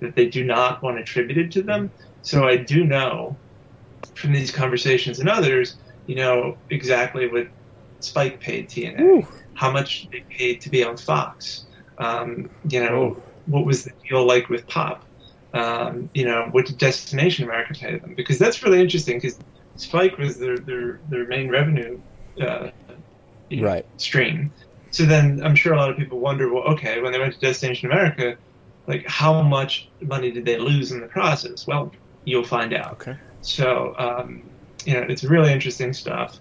[0.00, 1.90] that they do not want attributed to them.
[2.22, 3.36] So I do know
[4.14, 5.76] from these conversations and others,
[6.06, 7.46] you know, exactly what
[8.00, 9.28] Spike paid TNA, Ooh.
[9.54, 11.66] how much they paid to be on Fox.
[11.98, 13.24] Um, you know, Oh.
[13.46, 15.04] what was the deal like with Pop?
[15.52, 18.14] Um, you know, what did Destination America pay them?
[18.16, 19.40] Because that's really interesting because
[19.76, 22.02] Spike was their their, their main revenue
[22.40, 22.70] uh,
[23.48, 23.86] you know, Right.
[23.98, 24.54] stream.
[24.90, 27.40] So then I'm sure a lot of people wonder, well, okay, when they went to
[27.40, 28.36] Destination America,
[28.86, 31.66] like how much money did they lose in the process?
[31.66, 31.92] Well,
[32.24, 33.00] you'll find out.
[33.00, 33.16] Okay.
[33.46, 34.42] So, um,
[34.84, 36.40] you know, it's really interesting stuff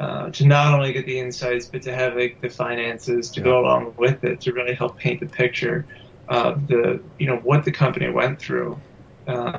[0.00, 3.60] uh, to not only get the insights, but to have like the finances to go
[3.60, 5.86] along with it to really help paint the picture
[6.28, 8.78] of the, you know, what the company went through,
[9.26, 9.58] uh,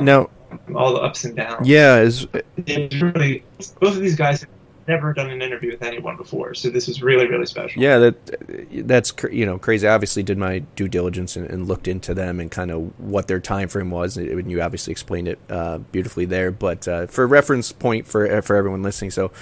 [0.00, 0.30] Now,
[0.74, 1.66] all the ups and downs.
[1.66, 2.26] yeah, is
[2.66, 3.44] It's really
[3.80, 4.51] both of these guys have
[4.86, 7.82] never done an interview with anyone before, so this is really, really special.
[7.82, 9.86] yeah that that's you know crazy.
[9.86, 13.28] I obviously did my due diligence and, and looked into them and kind of what
[13.28, 14.16] their time frame was.
[14.16, 16.50] And you obviously explained it uh, beautifully there.
[16.50, 19.32] But uh, for reference point for uh, for everyone listening, so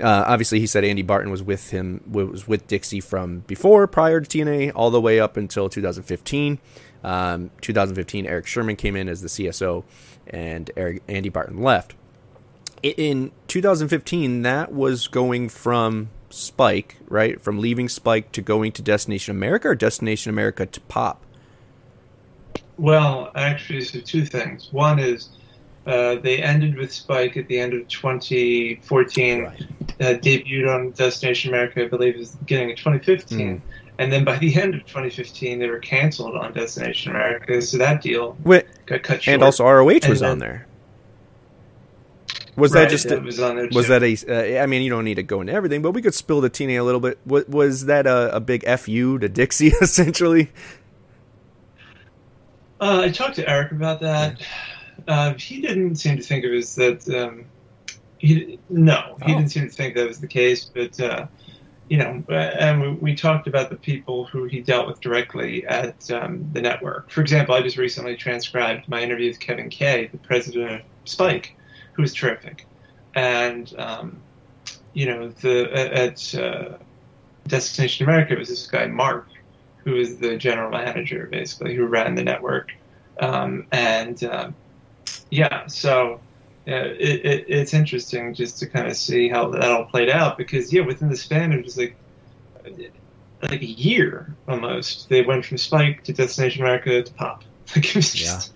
[0.00, 4.20] uh, obviously he said Andy Barton was with him was with Dixie from before prior
[4.20, 6.58] to TNA all the way up until 2015.
[7.04, 9.82] Um, 2015, Eric Sherman came in as the CSO,
[10.28, 11.94] and Eric, Andy Barton left.
[12.82, 17.40] In 2015, that was going from Spike, right?
[17.40, 21.22] From leaving Spike to going to Destination America or Destination America to Pop?
[22.78, 24.68] Well, actually, so two things.
[24.72, 25.28] One is
[25.86, 29.60] uh, they ended with Spike at the end of 2014, Right.
[30.00, 33.60] uh, debuted on Destination America, I believe, is the beginning of 2015, Mm.
[33.98, 38.00] And then by the end of 2015, they were canceled on Destination America, so that
[38.02, 39.34] deal Wait, got cut short.
[39.34, 40.66] and also ROH And was then- on there.
[42.56, 43.38] Was Right, that just that was
[43.74, 44.58] was that a?
[44.60, 46.50] Uh, I mean, you don't need to go into everything, but we could spill the
[46.50, 47.18] TNA a little bit.
[47.24, 50.50] Was, was that a, a big fu to Dixie essentially?
[52.80, 54.42] Uh, I talked to Eric about that.
[55.06, 57.08] Uh, he didn't seem to think it was that.
[57.08, 57.46] Um,
[58.18, 59.36] he no, he Oh.
[59.38, 60.64] didn't seem to think that was the case.
[60.64, 61.26] But uh,
[61.88, 65.66] you know, uh, and we, we talked about the people who he dealt with directly
[65.66, 67.10] at um, the network.
[67.10, 71.56] For example, I just recently transcribed my interview with Kevin Kay, the president of Spike,
[71.92, 72.66] who was terrific,
[73.14, 74.20] and um,
[74.92, 76.76] you know, the at uh,
[77.46, 79.28] Destination America it was this guy Mark,
[79.84, 82.72] who was the general manager basically, who ran the network,
[83.20, 84.54] um, and um,
[85.30, 86.20] yeah, so
[86.66, 90.38] yeah, it, it, it's interesting just to kind of see how that all played out
[90.38, 91.96] because yeah, within the span of just like
[93.42, 97.44] like a year almost, they went from Spike to Destination America to Pop.
[97.74, 98.52] Like it was just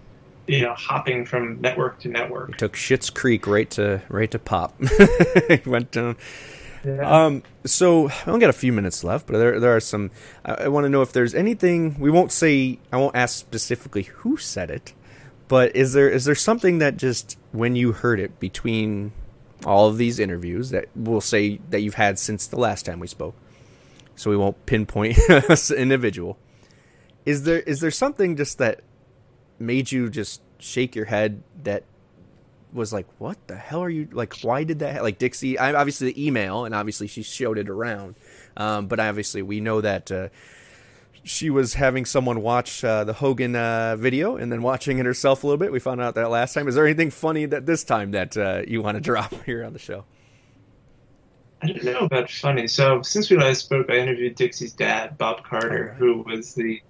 [0.46, 2.50] you know hopping from network to network.
[2.50, 4.74] It Took Schitt's Creek right to right to pop.
[5.66, 6.16] Went down.
[6.84, 7.24] Yeah.
[7.24, 10.10] Um, so I only got a few minutes left, but there there are some.
[10.44, 12.78] I, I want to know if there's anything we won't say.
[12.92, 14.92] I won't ask specifically who said it,
[15.48, 19.12] but is there is there something that just when you heard it between
[19.64, 23.08] all of these interviews that we'll say that you've had since the last time we
[23.08, 23.34] spoke,
[24.14, 26.38] so we won't pinpoint an individual.
[27.24, 28.82] Is there is there something just that
[29.58, 31.84] made you just shake your head that
[32.72, 34.38] was like, what the hell are you like?
[34.40, 35.02] Why did that?
[35.02, 38.16] Like Dixie, I, obviously the email, and obviously she showed it around,
[38.56, 40.28] um, but obviously we know that uh,
[41.24, 45.42] she was having someone watch uh, the Hogan uh, video and then watching it herself
[45.42, 45.72] a little bit.
[45.72, 46.68] We found out that last time.
[46.68, 49.72] Is there anything funny that this time that uh, you want to drop here on
[49.72, 50.04] the show?
[51.62, 52.68] I don't know about funny.
[52.68, 55.98] So since we last spoke, I interviewed Dixie's dad, Bob Carter, Alright.
[55.98, 56.82] who was the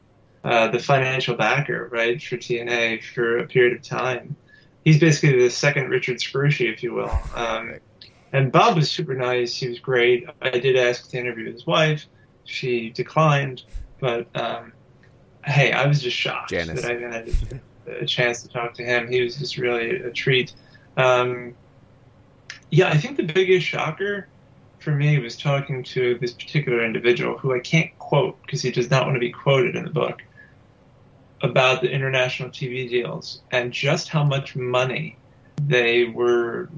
[0.44, 4.36] uh, the financial backer, right, for TNA for a period of time.
[4.84, 7.18] He's basically the second Richard Scrushy, if you will.
[7.34, 7.74] Um,
[8.32, 9.56] and Bob was super nice.
[9.56, 10.28] He was great.
[10.40, 12.06] I did ask to interview his wife.
[12.44, 13.64] She declined,
[14.00, 14.72] but um,
[15.44, 16.82] hey, I was just shocked Janice.
[16.82, 19.10] that I even had a chance to talk to him.
[19.10, 20.52] He was just really a treat.
[20.96, 21.54] Um,
[22.70, 24.28] yeah, I think the biggest shocker
[24.78, 28.90] for me was talking to this particular individual who I can't quote because he does
[28.90, 30.22] not want to be quoted in the book
[31.42, 35.16] about the international TV deals and just how much money
[35.62, 36.68] they were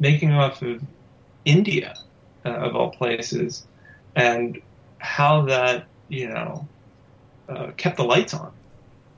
[0.00, 0.82] making off of
[1.44, 1.94] India,
[2.44, 3.66] uh, of all places,
[4.16, 4.60] and
[4.98, 6.68] how that, you know,
[7.48, 8.52] uh, kept the lights on,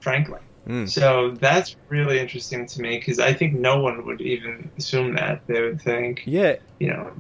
[0.01, 0.39] frankly.
[0.67, 0.89] Mm.
[0.89, 5.43] So that's really interesting to me because I think no one would even assume that.
[5.47, 7.13] They would think, Yeah, you know,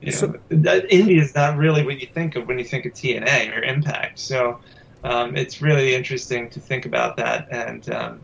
[0.00, 2.92] you So- know, India is not really what you think of when you think of
[2.92, 4.18] TNA or Impact.
[4.18, 4.60] So
[5.04, 7.48] um, it's really interesting to think about that.
[7.50, 8.20] And um,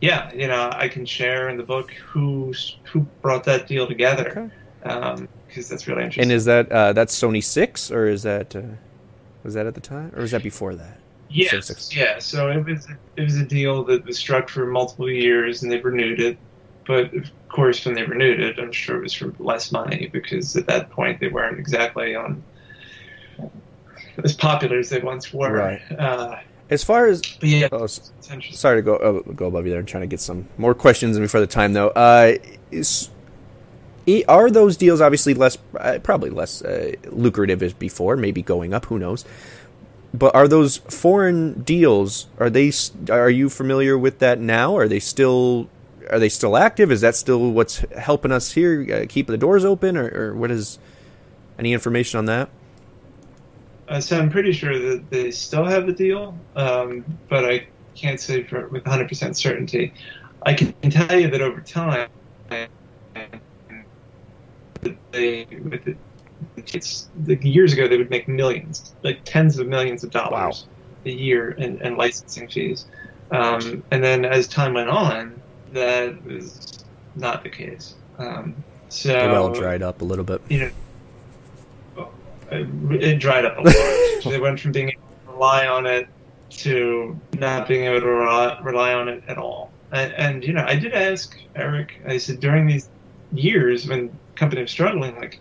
[0.00, 2.54] yeah, you know, I can share in the book who
[2.84, 4.50] who brought that deal together
[4.82, 6.22] because that's really interesting.
[6.22, 8.62] and is that uh, that's Sony six or is that uh,
[9.44, 10.98] was that at the time or was that before that?
[11.28, 12.18] Yes, yeah.
[12.18, 15.78] So it was it was a deal that was struck for multiple years, and they
[15.78, 16.38] renewed it.
[16.86, 20.56] But of course, when they renewed it, I'm sure it was for less money because
[20.56, 22.42] at that point they weren't exactly on
[24.24, 25.52] as popular as they once were.
[25.52, 25.80] Right.
[25.98, 26.36] Uh,
[26.70, 28.56] As far as yeah, oh, s- it's interesting.
[28.56, 29.80] sorry to go uh, go above you there.
[29.80, 31.88] I'm trying to get some more questions in before the time though.
[31.88, 32.36] Uh,
[32.70, 33.10] is,
[34.28, 38.16] are those deals obviously less, uh, probably less uh, lucrative as before?
[38.16, 38.86] Maybe going up.
[38.86, 39.24] Who knows?
[40.12, 42.26] But are those foreign deals?
[42.38, 42.68] Are they?
[42.68, 44.76] s- Are you familiar with that now?
[44.76, 45.68] Are they still?
[46.10, 46.90] Are they still active?
[46.90, 49.02] Is that still what's helping us here?
[49.02, 50.78] Uh, keep the doors open, or, or what is?
[51.58, 52.48] Any information on that?
[53.98, 57.66] So I'm pretty sure that they still have the deal, um, but I
[57.96, 59.92] can't say for, with 100% certainty.
[60.46, 62.08] I can tell you that over time,
[65.12, 65.96] they, with the,
[66.56, 70.66] it's like years ago, they would make millions, like tens of millions of dollars
[71.04, 72.86] a year in, in licensing fees.
[73.32, 75.40] Um, and then as time went on,
[75.72, 76.84] that was
[77.16, 77.94] not the case.
[78.18, 78.54] Um,
[78.88, 80.40] so well dried up a little bit.
[80.48, 80.70] you know,
[82.50, 83.74] Uh, it dried up a lot.
[84.24, 86.08] they went from being able to rely on it
[86.50, 89.70] to not being able to rely, rely on it at all.
[89.92, 92.88] And, and, you know, I did ask Eric, I said, during these
[93.32, 95.40] years when the company was struggling, like,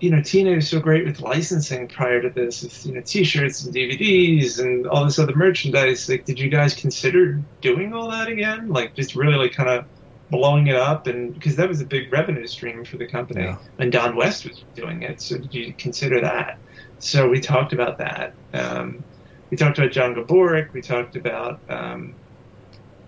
[0.00, 3.64] you know, TNA was so great with licensing prior to this, with, you know, t-shirts
[3.64, 6.08] and DVDs and all this other merchandise.
[6.08, 8.68] Like, did you guys consider doing all that again?
[8.68, 9.86] Like, just really, like, kind of
[10.30, 13.56] blowing it up, and because that was a big revenue stream for the company, Yeah.
[13.78, 15.20] and Don West was doing it.
[15.20, 16.58] So did you consider that?
[16.98, 18.32] So we talked about that.
[18.52, 19.04] Um,
[19.50, 20.72] we talked about John Gaburick.
[20.72, 21.60] We talked about.
[21.68, 22.14] Um,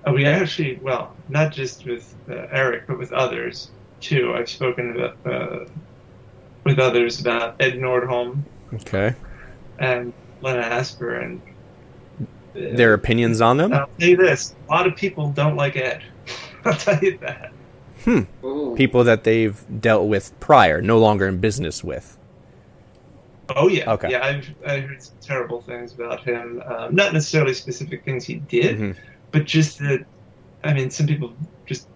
[0.06, 4.34] oh, we actually, well, not just with uh, Eric, but with others too.
[4.36, 5.64] I've spoken about, uh,
[6.64, 8.42] with others about Ed Nordholm
[8.74, 9.14] Okay.
[9.80, 10.12] and
[10.42, 11.40] Lena Asper, and
[12.20, 13.72] uh, Their opinions on them?
[13.72, 16.04] I'll you this: a lot of people don't like Ed.
[16.68, 17.52] I'll tell you that.
[18.44, 18.74] Ooh.
[18.76, 22.16] People that they've dealt with prior, no longer in business with.
[23.56, 24.10] Oh yeah, Okay.
[24.10, 24.24] yeah.
[24.24, 26.62] I've I heard some terrible things about him.
[26.66, 28.96] Um, not necessarily specific things he did, Mhm.
[29.32, 30.04] but just that.
[30.64, 31.32] I mean, some people
[31.66, 31.88] just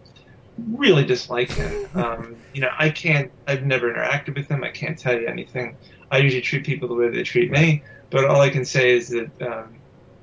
[0.72, 1.86] really dislike him.
[1.94, 3.30] um, you know, I can't.
[3.46, 4.64] I've never interacted with him.
[4.64, 5.76] I can't tell you anything.
[6.10, 7.82] I usually treat people the way they treat me.
[8.10, 9.74] But all I can say is that, um,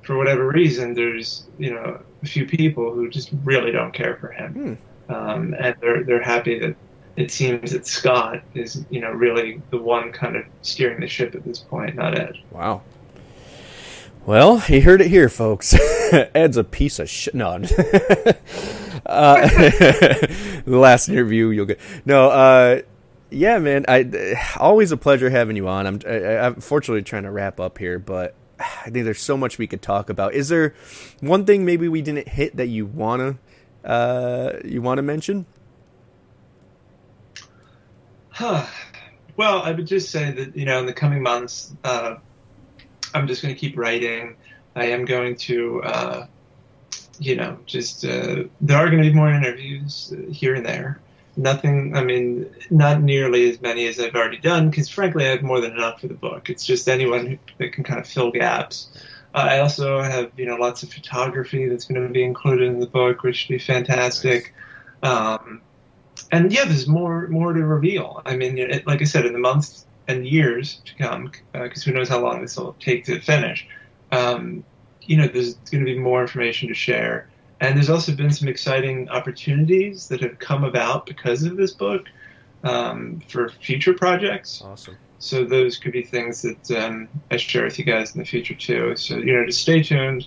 [0.02, 4.28] for whatever reason, there's you know a few people who just really don't care for
[4.28, 6.76] him, um, and they're they're happy that
[7.16, 11.34] it seems that Scott is you know really the one kind of steering the ship
[11.34, 12.36] at this point, not Ed.
[12.50, 12.82] Wow.
[14.26, 15.74] Well, you heard it here, folks.
[16.12, 17.34] Ed's a piece of shit.
[17.34, 17.46] No.
[17.52, 17.60] uh,
[19.06, 21.80] the last interview you'll get.
[22.04, 22.82] No, uh,
[23.30, 23.86] yeah, man.
[23.88, 25.86] I always a pleasure having you on.
[25.86, 29.58] I'm, I, I'm fortunately trying to wrap up here, but I think there's so much
[29.58, 30.34] we could talk about.
[30.34, 30.74] Is there
[31.20, 33.38] one thing maybe we didn't hit that you wanna
[33.84, 35.46] uh, you wanna mention?
[38.30, 38.66] Huh.
[39.36, 42.16] Well, I would just say that you know in the coming months, uh,
[43.14, 44.36] I'm just going to keep writing.
[44.76, 46.26] I am going to, uh,
[47.18, 51.00] you know, just uh, there are going to be more interviews uh, here and there.
[51.40, 51.96] Nothing.
[51.96, 55.58] I mean, not nearly as many as I've already done because frankly, I have more
[55.58, 56.50] than enough for the book.
[56.50, 58.90] It's just anyone who, that can kind of fill gaps.
[59.34, 62.78] Uh, I also have you know lots of photography that's going to be included in
[62.78, 64.52] the book, which would be fantastic.
[65.02, 65.62] Um,
[66.30, 68.20] and yeah, there's more more to reveal.
[68.26, 71.92] I mean, it, like I said, in the months and years to come, because who
[71.92, 73.66] knows how long this will take to finish.
[74.12, 74.62] Um,
[75.00, 77.29] you know, there's going to be more information to share,
[77.60, 82.06] and there's also been some exciting opportunities that have come about because of this book
[82.64, 84.62] um, for future projects.
[84.62, 84.96] Awesome.
[85.18, 88.54] So those could be things that um, I share with you guys in the future
[88.54, 88.96] too.
[88.96, 90.26] So you know, just stay tuned.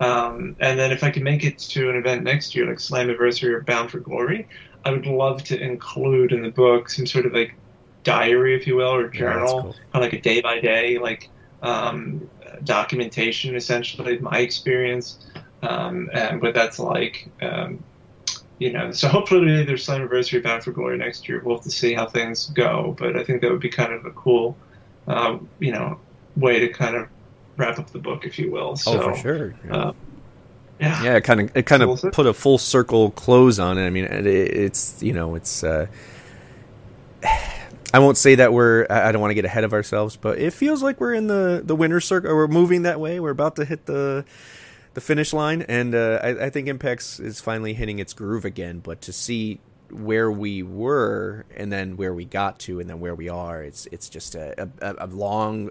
[0.00, 3.50] Um, and then if I can make it to an event next year, like Slammiversary
[3.52, 4.48] or Bound for Glory,
[4.84, 7.54] I would love to include in the book some sort of like
[8.02, 9.76] diary, if you will, or Yeah, journal, cool.
[9.92, 11.30] kind of like a day by day, like
[11.62, 12.28] um,
[12.64, 15.24] documentation, essentially, of my experience
[15.62, 17.28] um, and what that's like.
[17.40, 17.82] Um,
[18.58, 21.42] you know, so hopefully there's Slammiversary Bound for Glory next year.
[21.44, 24.04] We'll have to see how things go, but I think that would be kind of
[24.04, 24.56] a cool,
[25.08, 25.98] uh, you know,
[26.36, 27.08] way to kind of
[27.56, 28.76] wrap up the book, if you will.
[28.76, 29.54] So, oh, for sure.
[29.66, 29.76] Yeah.
[29.76, 29.92] Uh,
[30.78, 31.02] yeah.
[31.04, 33.86] yeah, it kind of it kind of put a full circle close on it.
[33.86, 35.62] I mean, it, it's you know, it's.
[35.62, 35.86] Uh,
[37.94, 38.86] I won't say that we're.
[38.88, 41.62] I don't want to get ahead of ourselves, but it feels like we're in the
[41.64, 42.30] the winner's circle.
[42.30, 43.20] Or we're moving that way.
[43.20, 44.24] We're about to hit the
[44.94, 48.80] the finish line, and uh, I, I think Impact's is finally hitting its groove again.
[48.80, 53.14] But to see where we were, and then where we got to, and then where
[53.14, 55.70] we are, it's it's just a, a, a long,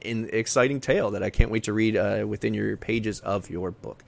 [0.00, 3.70] in, exciting tale that I can't wait to read uh, within your pages of your
[3.70, 4.04] book.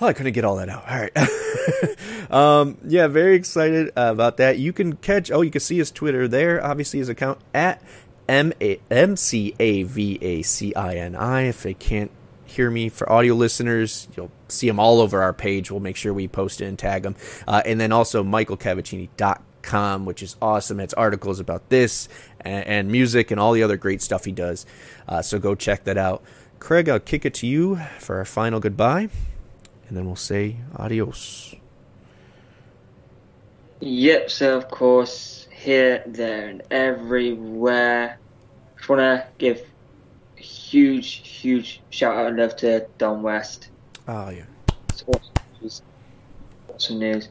[0.00, 0.88] Oh, I couldn't get all that out.
[0.88, 2.30] All right.
[2.30, 4.58] um, yeah, very excited about that.
[4.58, 6.64] You can catch, oh, you can see his Twitter there.
[6.64, 7.82] Obviously, his account at
[8.28, 11.42] M A M C A V A C I N I.
[11.42, 12.12] If they can't
[12.58, 15.70] hear me for audio listeners, you'll see them all over our page.
[15.70, 17.14] We'll make sure we post it and tag them.
[17.46, 20.80] Uh, and then also michaelcavacini.com, which is awesome.
[20.80, 22.08] It's articles about this
[22.40, 24.66] and, and music and all the other great stuff he does.
[25.06, 26.24] Uh, so go check that out.
[26.58, 29.08] Craig, I'll kick it to you for our final goodbye
[29.86, 31.54] and then we'll say adios.
[33.78, 38.18] Yep, so of course, here, there, and everywhere.
[38.76, 39.64] Just want to give
[40.38, 43.68] huge, huge shout out and love to Don West.
[44.06, 44.44] Oh yeah.
[44.88, 45.82] It's awesome news.
[46.68, 47.28] Awesome news.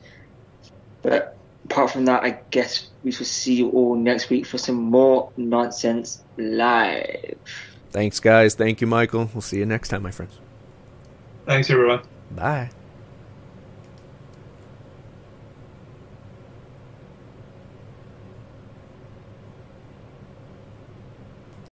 [1.02, 4.76] But apart from that, I guess we shall see you all next week for some
[4.76, 7.38] more nonsense live.
[7.92, 8.56] Thanks, guys.
[8.56, 9.30] Thank you, Michael.
[9.34, 10.38] We'll see you next time, my friends.
[11.46, 12.02] Thanks, everyone.
[12.32, 12.70] Bye.